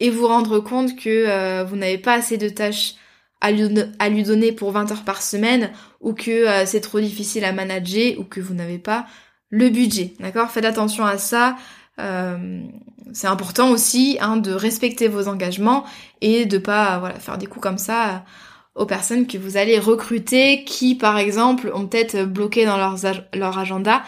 et 0.02 0.10
vous 0.10 0.28
rendre 0.28 0.60
compte 0.60 0.98
que 0.98 1.64
vous 1.64 1.78
n'avez 1.78 1.98
pas 1.98 2.16
assez 2.16 2.38
de 2.38 2.50
tâches 2.50 2.96
à 3.40 3.52
lui, 3.52 4.24
donner 4.24 4.52
pour 4.52 4.72
20 4.72 4.92
heures 4.92 5.04
par 5.04 5.22
semaine 5.22 5.72
ou 6.02 6.14
que 6.14 6.66
c'est 6.66 6.82
trop 6.82 7.00
difficile 7.00 7.46
à 7.46 7.54
manager 7.54 8.20
ou 8.20 8.24
que 8.24 8.42
vous 8.42 8.54
n'avez 8.54 8.80
pas 8.80 9.06
le 9.50 9.70
budget. 9.70 10.14
D'accord? 10.20 10.50
Faites 10.50 10.66
attention 10.66 11.06
à 11.06 11.18
ça. 11.18 11.56
Euh, 12.00 12.64
c'est 13.14 13.28
important 13.28 13.70
aussi 13.70 14.18
hein, 14.22 14.38
de 14.38 14.52
respecter 14.52 15.08
vos 15.08 15.28
engagements 15.28 15.84
et 16.22 16.46
de 16.46 16.58
pas 16.58 17.00
voilà, 17.00 17.20
faire 17.20 17.38
des 17.38 17.46
coups 17.46 17.62
comme 17.62 17.78
ça 17.78 18.24
aux 18.74 18.86
personnes 18.86 19.28
que 19.28 19.38
vous 19.38 19.58
allez 19.58 19.78
recruter 19.78 20.64
qui 20.64 20.96
par 20.96 21.18
exemple 21.18 21.70
ont 21.74 21.86
peut-être 21.86 22.24
bloqué 22.24 22.66
dans 22.66 22.78
leur, 22.78 22.96
leur 23.34 23.58
agenda 23.58 24.02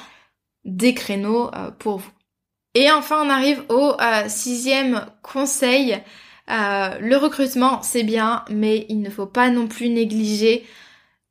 des 0.63 0.93
créneaux 0.93 1.53
euh, 1.53 1.69
pour 1.71 1.97
vous. 1.97 2.11
Et 2.75 2.91
enfin 2.91 3.17
on 3.23 3.29
arrive 3.29 3.63
au 3.69 3.93
euh, 3.99 4.27
sixième 4.27 5.05
conseil. 5.21 6.01
le 6.47 7.15
recrutement 7.15 7.81
c'est 7.81 8.03
bien 8.03 8.43
mais 8.49 8.85
il 8.89 9.01
ne 9.01 9.09
faut 9.09 9.25
pas 9.25 9.49
non 9.49 9.67
plus 9.67 9.89
négliger 9.89 10.65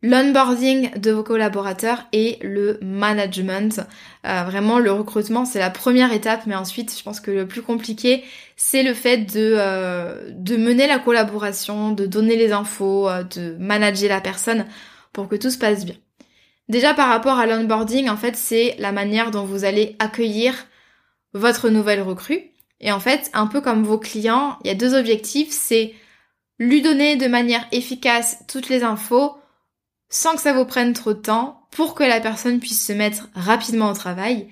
l'onboarding 0.02 0.98
de 0.98 1.12
vos 1.12 1.22
collaborateurs 1.22 2.04
et 2.12 2.38
le 2.42 2.78
management. 2.82 3.80
Euh, 4.26 4.42
vraiment, 4.44 4.78
le 4.78 4.92
recrutement, 4.92 5.44
c'est 5.44 5.60
la 5.60 5.70
première 5.70 6.12
étape, 6.12 6.42
mais 6.46 6.56
ensuite, 6.56 6.96
je 6.96 7.02
pense 7.02 7.20
que 7.20 7.30
le 7.30 7.46
plus 7.46 7.62
compliqué, 7.62 8.24
c'est 8.56 8.82
le 8.82 8.94
fait 8.94 9.18
de, 9.18 9.54
euh, 9.56 10.30
de 10.32 10.56
mener 10.56 10.86
la 10.86 10.98
collaboration, 10.98 11.92
de 11.92 12.06
donner 12.06 12.36
les 12.36 12.52
infos, 12.52 13.08
euh, 13.08 13.22
de 13.22 13.56
manager 13.58 14.08
la 14.08 14.20
personne 14.20 14.66
pour 15.12 15.28
que 15.28 15.36
tout 15.36 15.50
se 15.50 15.58
passe 15.58 15.84
bien. 15.84 15.96
Déjà, 16.68 16.94
par 16.94 17.08
rapport 17.08 17.38
à 17.38 17.46
l'onboarding, 17.46 18.08
en 18.08 18.16
fait, 18.16 18.36
c'est 18.36 18.76
la 18.78 18.92
manière 18.92 19.30
dont 19.30 19.44
vous 19.44 19.64
allez 19.64 19.96
accueillir 19.98 20.66
votre 21.34 21.68
nouvelle 21.68 22.02
recrue. 22.02 22.50
Et 22.80 22.92
en 22.92 23.00
fait, 23.00 23.30
un 23.32 23.46
peu 23.46 23.60
comme 23.60 23.84
vos 23.84 23.98
clients, 23.98 24.58
il 24.64 24.68
y 24.68 24.70
a 24.70 24.74
deux 24.74 24.94
objectifs, 24.94 25.50
c'est 25.50 25.94
lui 26.58 26.82
donner 26.82 27.16
de 27.16 27.26
manière 27.26 27.66
efficace 27.72 28.38
toutes 28.48 28.68
les 28.68 28.82
infos, 28.82 29.36
sans 30.08 30.34
que 30.34 30.40
ça 30.40 30.52
vous 30.52 30.64
prenne 30.64 30.92
trop 30.92 31.12
de 31.12 31.20
temps 31.20 31.66
pour 31.70 31.94
que 31.94 32.04
la 32.04 32.20
personne 32.20 32.60
puisse 32.60 32.86
se 32.86 32.92
mettre 32.92 33.28
rapidement 33.34 33.90
au 33.90 33.94
travail. 33.94 34.48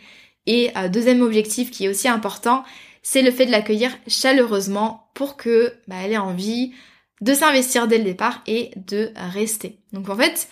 Et 0.47 0.71
euh, 0.77 0.89
deuxième 0.89 1.23
objectif 1.23 1.71
qui 1.71 1.85
est 1.85 1.89
aussi 1.89 2.09
important, 2.09 2.65
c'est 3.03 3.23
le 3.23 3.31
fait 3.31 3.47
de 3.47 3.51
l'accueillir 3.51 3.97
chaleureusement 4.07 5.11
pour 5.15 5.37
que 5.37 5.75
bah, 5.87 5.97
elle 6.03 6.13
ait 6.13 6.19
envie 6.19 6.73
de 7.21 7.35
s'investir 7.35 7.87
dès 7.87 7.99
le 7.99 8.05
départ 8.05 8.43
et 8.47 8.71
de 8.77 9.13
rester. 9.17 9.79
Donc 9.93 10.09
en 10.09 10.17
fait, 10.17 10.49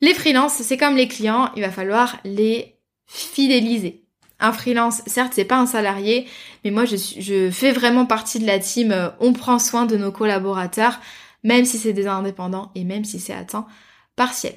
les 0.00 0.14
freelances, 0.14 0.54
c'est 0.54 0.76
comme 0.76 0.96
les 0.96 1.08
clients, 1.08 1.50
il 1.56 1.62
va 1.62 1.70
falloir 1.70 2.18
les 2.24 2.76
fidéliser. 3.06 4.01
Un 4.42 4.52
freelance, 4.52 5.02
certes, 5.06 5.34
c'est 5.36 5.44
pas 5.44 5.56
un 5.56 5.66
salarié, 5.66 6.26
mais 6.64 6.72
moi 6.72 6.84
je, 6.84 7.48
fais 7.52 7.70
vraiment 7.70 8.06
partie 8.06 8.40
de 8.40 8.46
la 8.46 8.58
team. 8.58 8.90
Euh, 8.90 9.08
on 9.20 9.32
prend 9.32 9.60
soin 9.60 9.86
de 9.86 9.96
nos 9.96 10.10
collaborateurs, 10.10 10.98
même 11.44 11.64
si 11.64 11.78
c'est 11.78 11.92
des 11.92 12.08
indépendants 12.08 12.72
et 12.74 12.82
même 12.82 13.04
si 13.04 13.20
c'est 13.20 13.32
à 13.32 13.44
temps 13.44 13.68
partiel. 14.16 14.54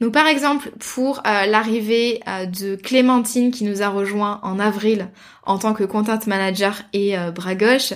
Donc 0.00 0.14
par 0.14 0.26
exemple, 0.26 0.70
pour 0.78 1.18
euh, 1.26 1.44
l'arrivée 1.44 2.22
euh, 2.26 2.46
de 2.46 2.76
Clémentine 2.76 3.50
qui 3.50 3.64
nous 3.64 3.82
a 3.82 3.90
rejoint 3.90 4.40
en 4.42 4.58
avril 4.58 5.08
en 5.42 5.58
tant 5.58 5.74
que 5.74 5.84
content 5.84 6.18
manager 6.26 6.82
et 6.94 7.14
bras 7.34 7.54
gauche, 7.54 7.92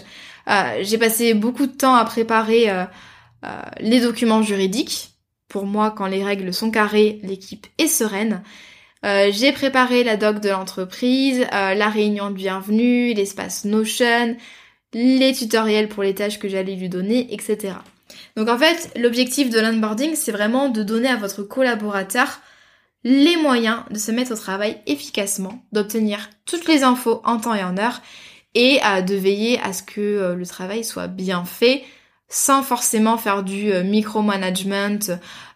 j'ai 0.80 0.98
passé 0.98 1.32
beaucoup 1.32 1.66
de 1.66 1.72
temps 1.72 1.94
à 1.94 2.04
préparer 2.04 2.68
les 3.78 4.00
documents 4.00 4.42
juridiques. 4.42 5.14
Pour 5.48 5.66
moi, 5.66 5.90
quand 5.90 6.06
les 6.06 6.24
règles 6.24 6.52
sont 6.52 6.70
carrées, 6.70 7.20
l'équipe 7.22 7.66
est 7.78 7.86
sereine. 7.86 8.42
J'ai 9.02 9.52
préparé 9.52 10.04
la 10.04 10.16
doc 10.16 10.40
de 10.40 10.48
l'entreprise, 10.50 11.46
la 11.50 11.88
réunion 11.88 12.30
de 12.30 12.34
bienvenue, 12.34 13.14
l'espace 13.14 13.64
Notion, 13.64 14.36
les 14.94 15.32
tutoriels 15.32 15.88
pour 15.88 16.02
les 16.02 16.14
tâches 16.14 16.38
que 16.38 16.48
j'allais 16.48 16.76
lui 16.76 16.88
donner, 16.88 17.32
etc. 17.32 17.74
Donc 18.36 18.48
en 18.48 18.58
fait, 18.58 18.90
l'objectif 18.96 19.50
de 19.50 19.60
l'onboarding, 19.60 20.14
c'est 20.14 20.32
vraiment 20.32 20.68
de 20.68 20.82
donner 20.82 21.08
à 21.08 21.16
votre 21.16 21.42
collaborateur 21.42 22.40
les 23.04 23.36
moyens 23.36 23.80
de 23.90 23.98
se 23.98 24.12
mettre 24.12 24.32
au 24.32 24.36
travail 24.36 24.78
efficacement, 24.86 25.64
d'obtenir 25.72 26.30
toutes 26.46 26.68
les 26.68 26.82
infos 26.84 27.20
en 27.24 27.38
temps 27.38 27.54
et 27.54 27.64
en 27.64 27.76
heure 27.76 28.00
et 28.54 28.80
de 29.06 29.14
veiller 29.14 29.58
à 29.60 29.72
ce 29.72 29.82
que 29.82 30.00
euh, 30.00 30.34
le 30.34 30.46
travail 30.46 30.84
soit 30.84 31.06
bien 31.06 31.44
fait 31.44 31.84
sans 32.32 32.62
forcément 32.62 33.18
faire 33.18 33.42
du 33.42 33.70
euh, 33.72 33.84
micromanagement, 33.84 34.98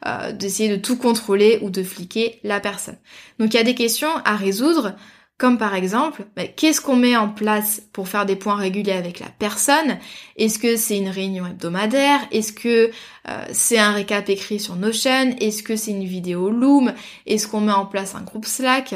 euh, 0.06 0.32
d'essayer 0.32 0.68
de 0.68 0.76
tout 0.76 0.98
contrôler 0.98 1.58
ou 1.62 1.70
de 1.70 1.82
fliquer 1.82 2.38
la 2.44 2.60
personne. 2.60 2.98
Donc 3.38 3.54
il 3.54 3.56
y 3.56 3.60
a 3.60 3.64
des 3.64 3.74
questions 3.74 4.14
à 4.26 4.36
résoudre 4.36 4.94
comme 5.38 5.58
par 5.58 5.74
exemple, 5.74 6.24
bah, 6.34 6.46
qu'est-ce 6.46 6.80
qu'on 6.80 6.96
met 6.96 7.16
en 7.16 7.28
place 7.28 7.82
pour 7.92 8.08
faire 8.08 8.24
des 8.24 8.36
points 8.36 8.56
réguliers 8.56 8.92
avec 8.92 9.20
la 9.20 9.28
personne? 9.38 9.98
Est-ce 10.36 10.58
que 10.58 10.76
c'est 10.76 10.96
une 10.96 11.08
réunion 11.08 11.46
hebdomadaire? 11.46 12.20
Est-ce 12.30 12.52
que 12.52 12.90
euh, 13.28 13.44
c'est 13.52 13.78
un 13.78 13.92
récap 13.92 14.28
écrit 14.28 14.60
sur 14.60 14.76
Notion 14.76 15.34
Est-ce 15.40 15.62
que 15.62 15.76
c'est 15.76 15.90
une 15.90 16.06
vidéo 16.06 16.50
Loom? 16.50 16.94
Est-ce 17.26 17.48
qu'on 17.48 17.60
met 17.60 17.72
en 17.72 17.86
place 17.86 18.14
un 18.14 18.22
groupe 18.22 18.46
Slack? 18.46 18.94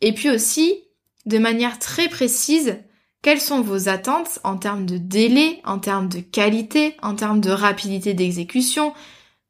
Et 0.00 0.12
puis 0.12 0.30
aussi, 0.30 0.84
de 1.26 1.38
manière 1.38 1.78
très 1.78 2.08
précise, 2.08 2.78
quelles 3.22 3.40
sont 3.40 3.62
vos 3.62 3.88
attentes 3.88 4.38
en 4.44 4.56
termes 4.56 4.86
de 4.86 4.96
délai, 4.96 5.60
en 5.64 5.78
termes 5.78 6.08
de 6.08 6.20
qualité, 6.20 6.96
en 7.02 7.14
termes 7.14 7.40
de 7.40 7.50
rapidité 7.50 8.14
d'exécution, 8.14 8.94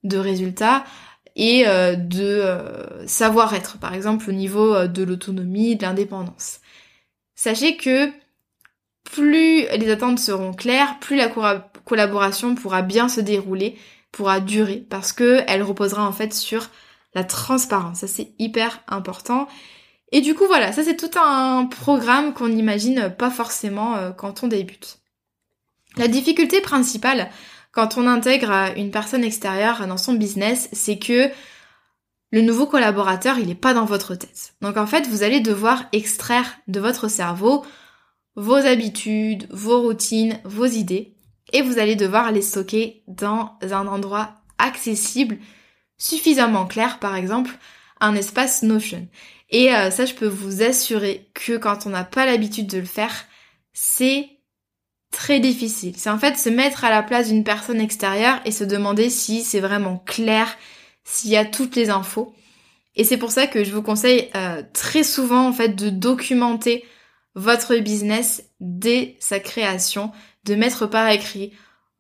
de 0.05 0.19
résultats 0.19 0.85
et 1.37 1.67
euh, 1.67 1.95
de 1.95 2.23
euh, 2.23 3.07
savoir-être, 3.07 3.79
par 3.79 3.95
exemple 3.95 4.29
au 4.31 4.33
niveau 4.33 4.75
euh, 4.75 4.87
de 4.87 5.03
l'autonomie, 5.05 5.77
de 5.77 5.83
l'indépendance? 5.83 6.61
Sachez 7.35 7.77
que 7.77 8.11
plus 9.05 9.67
les 9.77 9.91
attentes 9.91 10.19
seront 10.19 10.53
claires, 10.53 10.99
plus 11.01 11.17
la 11.17 11.29
collaboration 11.85 12.55
pourra 12.55 12.83
bien 12.83 13.09
se 13.09 13.21
dérouler, 13.21 13.79
pourra 14.13 14.41
durer, 14.41 14.85
parce 14.91 15.13
que 15.13 15.43
elle 15.47 15.63
reposera 15.63 16.07
en 16.07 16.13
fait 16.13 16.35
sur 16.35 16.69
la 17.15 17.25
transparence. 17.25 18.01
Ça 18.01 18.07
c'est 18.09 18.33
hyper 18.39 18.83
important. 18.89 19.47
Et 20.13 20.21
du 20.21 20.35
coup 20.35 20.47
voilà, 20.47 20.73
ça 20.73 20.83
c'est 20.83 20.97
tout 20.97 21.19
un 21.19 21.67
programme 21.67 22.33
qu'on 22.35 22.49
n'imagine 22.49 23.15
pas 23.17 23.31
forcément 23.31 24.13
quand 24.17 24.43
on 24.43 24.49
débute. 24.49 24.99
La 25.97 26.09
difficulté 26.09 26.61
principale 26.61 27.31
quand 27.73 27.99
on 27.99 28.07
intègre 28.07 28.73
une 28.77 28.91
personne 28.91 29.25
extérieure 29.25 29.87
dans 29.87 29.99
son 29.99 30.15
business, 30.15 30.69
c'est 30.73 30.99
que 30.99 31.31
le 32.31 32.43
nouveau 32.43 32.67
collaborateur, 32.67 33.39
il 33.39 33.47
n'est 33.47 33.55
pas 33.55 33.75
dans 33.75 33.85
votre 33.85 34.15
tête. 34.15 34.55
Donc 34.61 34.77
en 34.77 34.87
fait, 34.87 35.07
vous 35.07 35.23
allez 35.23 35.41
devoir 35.41 35.85
extraire 35.93 36.59
de 36.67 36.81
votre 36.81 37.09
cerveau 37.09 37.65
vos 38.37 38.55
habitudes, 38.55 39.49
vos 39.51 39.81
routines, 39.81 40.39
vos 40.45 40.67
idées, 40.67 41.17
et 41.53 41.61
vous 41.61 41.79
allez 41.79 41.97
devoir 41.97 42.31
les 42.31 42.43
stocker 42.43 43.03
dans 43.09 43.59
un 43.63 43.89
endroit 43.89 44.35
accessible, 44.59 45.39
suffisamment 45.97 46.67
clair, 46.67 47.01
par 47.01 47.17
exemple, 47.17 47.51
un 48.01 48.15
espace 48.15 48.63
Notion. 48.63 49.09
Et 49.51 49.73
euh, 49.75 49.91
ça, 49.91 50.05
je 50.05 50.15
peux 50.15 50.27
vous 50.27 50.63
assurer 50.63 51.29
que 51.35 51.57
quand 51.57 51.87
on 51.87 51.91
n'a 51.91 52.05
pas 52.05 52.27
l'habitude 52.27 52.67
de 52.67 52.79
le 52.79 52.85
faire, 52.85 53.25
c'est 53.73 54.29
très 55.11 55.41
difficile. 55.41 55.95
C'est 55.97 56.11
en 56.11 56.19
fait 56.19 56.37
se 56.37 56.49
mettre 56.49 56.85
à 56.85 56.91
la 56.91 57.03
place 57.03 57.29
d'une 57.29 57.45
personne 57.45 57.81
extérieure 57.81 58.41
et 58.45 58.53
se 58.53 58.65
demander 58.65 59.09
si 59.09 59.43
c'est 59.43 59.61
vraiment 59.61 59.99
clair, 59.99 60.57
s'il 61.05 61.31
y 61.31 61.37
a 61.37 61.45
toutes 61.45 61.77
les 61.77 61.91
infos. 61.91 62.35
Et 62.95 63.05
c'est 63.05 63.17
pour 63.17 63.31
ça 63.31 63.47
que 63.47 63.65
je 63.65 63.73
vous 63.73 63.83
conseille 63.83 64.29
euh, 64.35 64.63
très 64.73 65.05
souvent 65.05 65.49
en 65.49 65.53
fait 65.53 65.71
de 65.71 65.89
documenter 65.89 66.85
votre 67.35 67.77
business 67.77 68.45
dès 68.61 69.17
sa 69.21 69.39
création, 69.39 70.11
de 70.45 70.57
mettre 70.57 70.87
par 70.87 71.09
écrit 71.09 71.53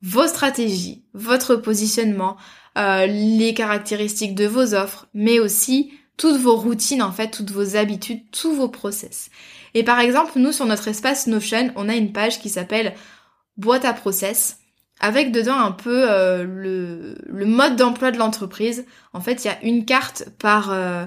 vos 0.03 0.27
stratégies, 0.27 1.05
votre 1.15 1.57
positionnement, 1.57 2.37
euh, 2.79 3.07
les 3.07 3.55
caractéristiques 3.55 4.35
de 4.35 4.47
vos 4.47 4.75
offres, 4.75 5.09
mais 5.15 5.41
aussi 5.41 5.93
toutes 6.17 6.41
vos 6.41 6.57
routines 6.57 7.03
en 7.03 7.13
fait, 7.13 7.31
toutes 7.31 7.51
vos 7.51 7.77
habitudes, 7.77 8.23
tous 8.31 8.55
vos 8.55 8.69
process. 8.69 9.31
Et 9.75 9.85
par 9.85 10.01
exemple, 10.01 10.33
nous 10.37 10.53
sur 10.53 10.67
notre 10.67 10.89
espace 10.89 11.27
Notion, 11.27 11.73
on 11.77 11.89
a 11.89 11.95
une 11.95 12.13
page 12.13 12.41
qui 12.41 12.49
s'appelle 12.49 12.95
boîte 13.57 13.85
à 13.85 13.93
process 13.93 14.59
avec 15.01 15.33
dedans 15.33 15.59
un 15.59 15.73
peu 15.73 16.11
euh, 16.11 16.45
le, 17.27 17.45
mode 17.45 17.77
d'emploi 17.77 18.11
de 18.11 18.19
l'entreprise. 18.19 18.85
En 19.13 19.21
fait, 19.21 19.45
il 19.45 19.49
y 19.49 19.51
a 19.51 19.63
une 19.63 19.85
carte 19.85 20.29
par, 20.39 20.71
euh, 20.73 21.05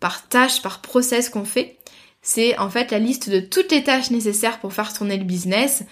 par 0.00 0.28
tâche, 0.28 0.62
par 0.62 0.80
process 0.80 1.28
qu'on 1.28 1.44
fait. 1.44 1.78
C'est 2.20 2.58
en 2.58 2.70
fait 2.70 2.90
la 2.90 2.98
liste 2.98 3.30
de 3.30 3.40
toutes 3.40 3.72
les 3.72 3.82
tâches 3.82 4.10
nécessaires 4.10 4.60
pour 4.60 4.72
faire 4.72 4.92
tourner 4.92 5.16
le 5.16 5.24
business, 5.24 5.84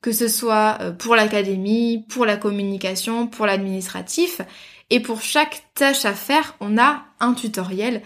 que 0.00 0.12
ce 0.12 0.28
soit 0.28 0.78
euh, 0.80 0.92
pour 0.92 1.16
l'académie, 1.16 2.04
pour 2.08 2.24
la 2.24 2.36
communication, 2.36 3.26
pour 3.26 3.46
l'administratif. 3.46 4.40
Et 4.90 5.00
pour 5.00 5.20
chaque 5.20 5.64
tâche 5.74 6.04
à 6.04 6.14
faire, 6.14 6.56
on 6.60 6.78
a 6.78 7.04
un 7.20 7.34
tutoriel. 7.34 8.02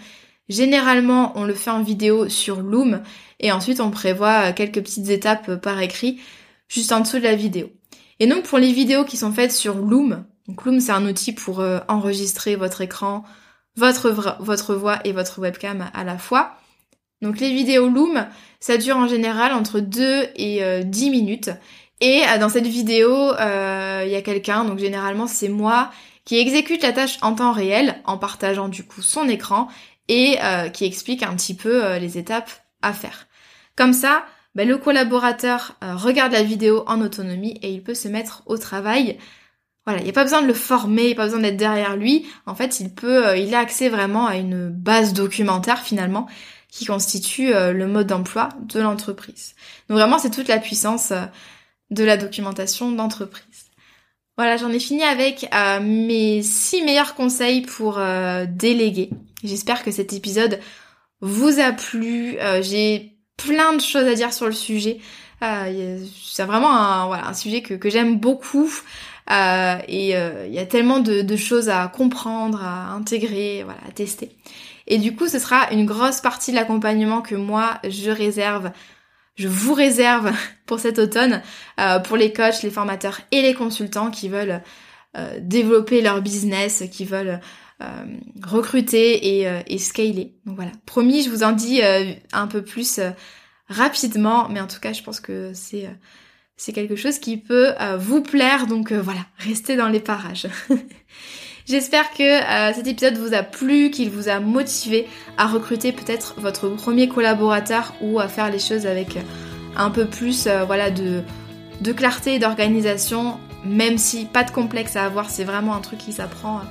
Généralement, 0.49 1.31
on 1.35 1.45
le 1.45 1.53
fait 1.53 1.69
en 1.69 1.81
vidéo 1.81 2.27
sur 2.27 2.61
Loom 2.61 3.01
et 3.39 3.51
ensuite 3.51 3.79
on 3.79 3.91
prévoit 3.91 4.51
quelques 4.51 4.81
petites 4.81 5.09
étapes 5.09 5.55
par 5.55 5.79
écrit 5.79 6.19
juste 6.67 6.91
en 6.91 6.99
dessous 6.99 7.19
de 7.19 7.23
la 7.23 7.35
vidéo. 7.35 7.69
Et 8.19 8.27
donc 8.27 8.43
pour 8.43 8.57
les 8.57 8.73
vidéos 8.73 9.05
qui 9.05 9.17
sont 9.17 9.31
faites 9.31 9.51
sur 9.51 9.75
Loom, 9.75 10.25
donc 10.47 10.65
Loom 10.65 10.79
c'est 10.79 10.91
un 10.91 11.05
outil 11.05 11.31
pour 11.31 11.61
euh, 11.61 11.79
enregistrer 11.87 12.55
votre 12.55 12.81
écran, 12.81 13.23
votre, 13.75 14.09
votre 14.39 14.75
voix 14.75 14.99
et 15.05 15.13
votre 15.13 15.39
webcam 15.39 15.89
à 15.93 16.03
la 16.03 16.17
fois. 16.17 16.57
Donc 17.21 17.39
les 17.39 17.53
vidéos 17.53 17.87
Loom, 17.87 18.27
ça 18.59 18.77
dure 18.77 18.97
en 18.97 19.07
général 19.07 19.53
entre 19.53 19.79
2 19.79 20.27
et 20.35 20.83
10 20.83 21.07
euh, 21.07 21.11
minutes. 21.11 21.51
Et 22.03 22.21
euh, 22.23 22.37
dans 22.37 22.49
cette 22.49 22.67
vidéo, 22.67 23.09
il 23.39 24.11
y 24.11 24.15
a 24.15 24.21
quelqu'un, 24.21 24.63
donc 24.63 24.77
généralement 24.77 25.25
c'est 25.25 25.49
moi, 25.49 25.89
qui 26.23 26.37
exécute 26.37 26.83
la 26.83 26.93
tâche 26.93 27.17
en 27.23 27.33
temps 27.33 27.51
réel 27.51 27.99
en 28.05 28.19
partageant 28.19 28.67
du 28.67 28.83
coup 28.83 29.01
son 29.01 29.27
écran 29.27 29.69
et 30.07 30.37
qui 30.71 30.85
explique 30.85 31.23
un 31.23 31.35
petit 31.35 31.55
peu 31.55 31.97
les 31.97 32.17
étapes 32.19 32.51
à 32.81 32.93
faire. 32.93 33.27
Comme 33.75 33.93
ça, 33.93 34.25
ben, 34.55 34.67
le 34.67 34.77
collaborateur 34.77 35.75
euh, 35.83 35.95
regarde 35.95 36.31
la 36.31 36.43
vidéo 36.43 36.83
en 36.85 37.01
autonomie 37.01 37.57
et 37.63 37.71
il 37.71 37.81
peut 37.81 37.95
se 37.95 38.07
mettre 38.07 38.43
au 38.45 38.57
travail. 38.57 39.17
Voilà, 39.85 39.99
il 39.99 40.03
n'y 40.03 40.11
a 40.11 40.13
pas 40.13 40.23
besoin 40.23 40.41
de 40.43 40.47
le 40.47 40.53
former, 40.53 41.03
il 41.03 41.07
n'y 41.07 41.13
a 41.13 41.15
pas 41.15 41.25
besoin 41.25 41.39
d'être 41.39 41.57
derrière 41.57 41.95
lui. 41.95 42.27
En 42.45 42.53
fait, 42.53 42.79
il 42.79 42.93
peut, 42.93 43.27
euh, 43.27 43.37
il 43.37 43.53
a 43.55 43.59
accès 43.59 43.89
vraiment 43.89 44.27
à 44.27 44.37
une 44.37 44.69
base 44.69 45.13
documentaire 45.13 45.79
finalement 45.79 46.27
qui 46.69 46.85
constitue 46.85 47.53
euh, 47.53 47.73
le 47.73 47.87
mode 47.87 48.07
d'emploi 48.07 48.49
de 48.61 48.79
l'entreprise. 48.79 49.55
Donc 49.89 49.97
vraiment, 49.97 50.19
c'est 50.19 50.29
toute 50.29 50.47
la 50.47 50.59
puissance 50.59 51.11
de 51.93 52.03
la 52.03 52.17
documentation 52.17 52.91
d'entreprise. 52.91 53.65
Voilà, 54.37 54.57
j'en 54.57 54.69
ai 54.69 54.79
fini 54.79 55.03
avec 55.03 55.47
mes 55.81 56.41
six 56.41 56.81
meilleurs 56.81 57.13
conseils 57.13 57.61
pour 57.61 58.01
déléguer. 58.47 59.11
J'espère 59.43 59.83
que 59.83 59.91
cet 59.91 60.11
épisode 60.11 60.59
vous 61.21 61.59
a 61.59 61.71
plu. 61.71 62.37
J'ai 62.61 63.13
plein 63.37 63.73
de 63.73 63.81
choses 63.81 64.07
à 64.07 64.15
dire 64.15 64.33
sur 64.33 64.47
le 64.47 64.51
sujet. 64.53 64.99
Euh, 65.41 65.99
c'est 66.25 66.45
vraiment 66.45 66.73
un, 66.73 67.33
sujet 67.33 67.61
que, 67.61 67.89
j'aime 67.89 68.17
beaucoup. 68.17 68.71
Euh, 69.31 69.75
et 69.87 70.15
euh, 70.15 70.45
il 70.47 70.53
y 70.53 70.59
a 70.59 70.65
tellement 70.65 70.99
de, 70.99 71.21
de, 71.21 71.35
choses 71.35 71.69
à 71.69 71.87
comprendre, 71.87 72.61
à 72.63 72.91
intégrer, 72.91 73.63
voilà, 73.63 73.79
à 73.87 73.91
tester. 73.91 74.31
Et 74.87 74.97
du 74.97 75.15
coup, 75.15 75.27
ce 75.27 75.39
sera 75.39 75.71
une 75.71 75.85
grosse 75.85 76.19
partie 76.19 76.51
de 76.51 76.57
l'accompagnement 76.57 77.21
que 77.21 77.35
moi, 77.35 77.79
je 77.87 78.11
réserve, 78.11 78.71
je 79.35 79.47
vous 79.47 79.73
réserve 79.73 80.31
pour 80.65 80.79
cet 80.79 80.99
automne, 80.99 81.41
euh, 81.79 81.99
pour 81.99 82.17
les 82.17 82.33
coachs, 82.33 82.63
les 82.63 82.71
formateurs 82.71 83.21
et 83.31 83.41
les 83.41 83.53
consultants 83.53 84.11
qui 84.11 84.29
veulent 84.29 84.61
euh, 85.15 85.39
développer 85.41 86.01
leur 86.01 86.21
business, 86.21 86.83
qui 86.91 87.05
veulent 87.05 87.39
euh, 87.81 88.05
recruter 88.43 89.41
et, 89.41 89.61
et, 89.67 89.77
scaler. 89.77 90.35
Donc 90.45 90.55
voilà, 90.55 90.71
promis, 90.85 91.23
je 91.23 91.29
vous 91.29 91.43
en 91.43 91.51
dis 91.51 91.81
un 92.31 92.47
peu 92.47 92.63
plus 92.63 92.99
rapidement, 93.67 94.47
mais 94.49 94.61
en 94.61 94.67
tout 94.67 94.79
cas, 94.79 94.93
je 94.93 95.03
pense 95.03 95.19
que 95.19 95.51
c'est 95.53 95.89
c'est 96.55 96.71
quelque 96.71 96.95
chose 96.95 97.19
qui 97.19 97.37
peut 97.37 97.73
vous 97.97 98.21
plaire. 98.21 98.67
Donc 98.67 98.93
voilà, 98.93 99.25
restez 99.37 99.75
dans 99.75 99.89
les 99.89 99.99
parages. 99.99 100.47
J'espère 101.65 102.11
que 102.11 102.39
cet 102.73 102.87
épisode 102.87 103.17
vous 103.17 103.33
a 103.33 103.41
plu, 103.41 103.89
qu'il 103.89 104.09
vous 104.09 104.27
a 104.27 104.39
motivé 104.39 105.07
à 105.37 105.47
recruter 105.47 105.93
peut-être 105.93 106.35
votre 106.37 106.67
premier 106.69 107.07
collaborateur 107.07 107.93
ou 108.01 108.19
à 108.19 108.27
faire 108.27 108.51
les 108.51 108.59
choses 108.59 108.85
avec 108.85 109.17
un 109.77 109.89
peu 109.89 110.05
plus 110.05 110.47
voilà 110.67 110.91
de, 110.91 111.23
de 111.79 111.91
clarté 111.93 112.35
et 112.35 112.39
d'organisation, 112.39 113.39
même 113.63 113.97
si 113.97 114.25
pas 114.25 114.43
de 114.43 114.51
complexe 114.51 114.95
à 114.95 115.05
avoir, 115.05 115.29
c'est 115.29 115.43
vraiment 115.43 115.75
un 115.75 115.81
truc 115.81 115.99
qui 115.99 116.11
s'apprend 116.11 116.61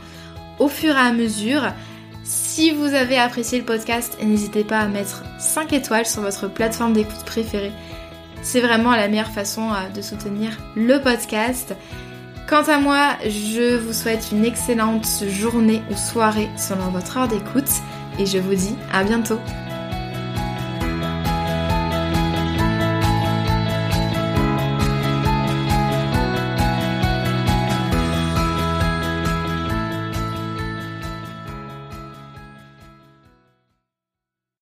au 0.58 0.68
fur 0.68 0.94
et 0.94 1.00
à 1.00 1.12
mesure. 1.12 1.72
Si 2.24 2.70
vous 2.70 2.94
avez 2.94 3.18
apprécié 3.18 3.58
le 3.58 3.64
podcast, 3.64 4.16
n'hésitez 4.22 4.62
pas 4.62 4.78
à 4.78 4.86
mettre 4.86 5.24
5 5.40 5.72
étoiles 5.72 6.06
sur 6.06 6.22
votre 6.22 6.48
plateforme 6.48 6.92
d'écoute 6.92 7.24
préférée. 7.24 7.72
C'est 8.42 8.60
vraiment 8.60 8.92
la 8.92 9.08
meilleure 9.08 9.30
façon 9.30 9.70
euh, 9.72 9.88
de 9.94 10.02
soutenir 10.02 10.56
le 10.76 11.00
podcast. 11.00 11.74
Quant 12.48 12.64
à 12.64 12.78
moi, 12.78 13.16
je 13.24 13.76
vous 13.76 13.92
souhaite 13.92 14.30
une 14.32 14.44
excellente 14.44 15.06
journée 15.28 15.82
ou 15.90 15.96
soirée 15.96 16.50
selon 16.56 16.90
votre 16.90 17.16
heure 17.16 17.28
d'écoute 17.28 17.70
et 18.18 18.26
je 18.26 18.38
vous 18.38 18.54
dis 18.54 18.76
à 18.92 19.04
bientôt. 19.04 19.38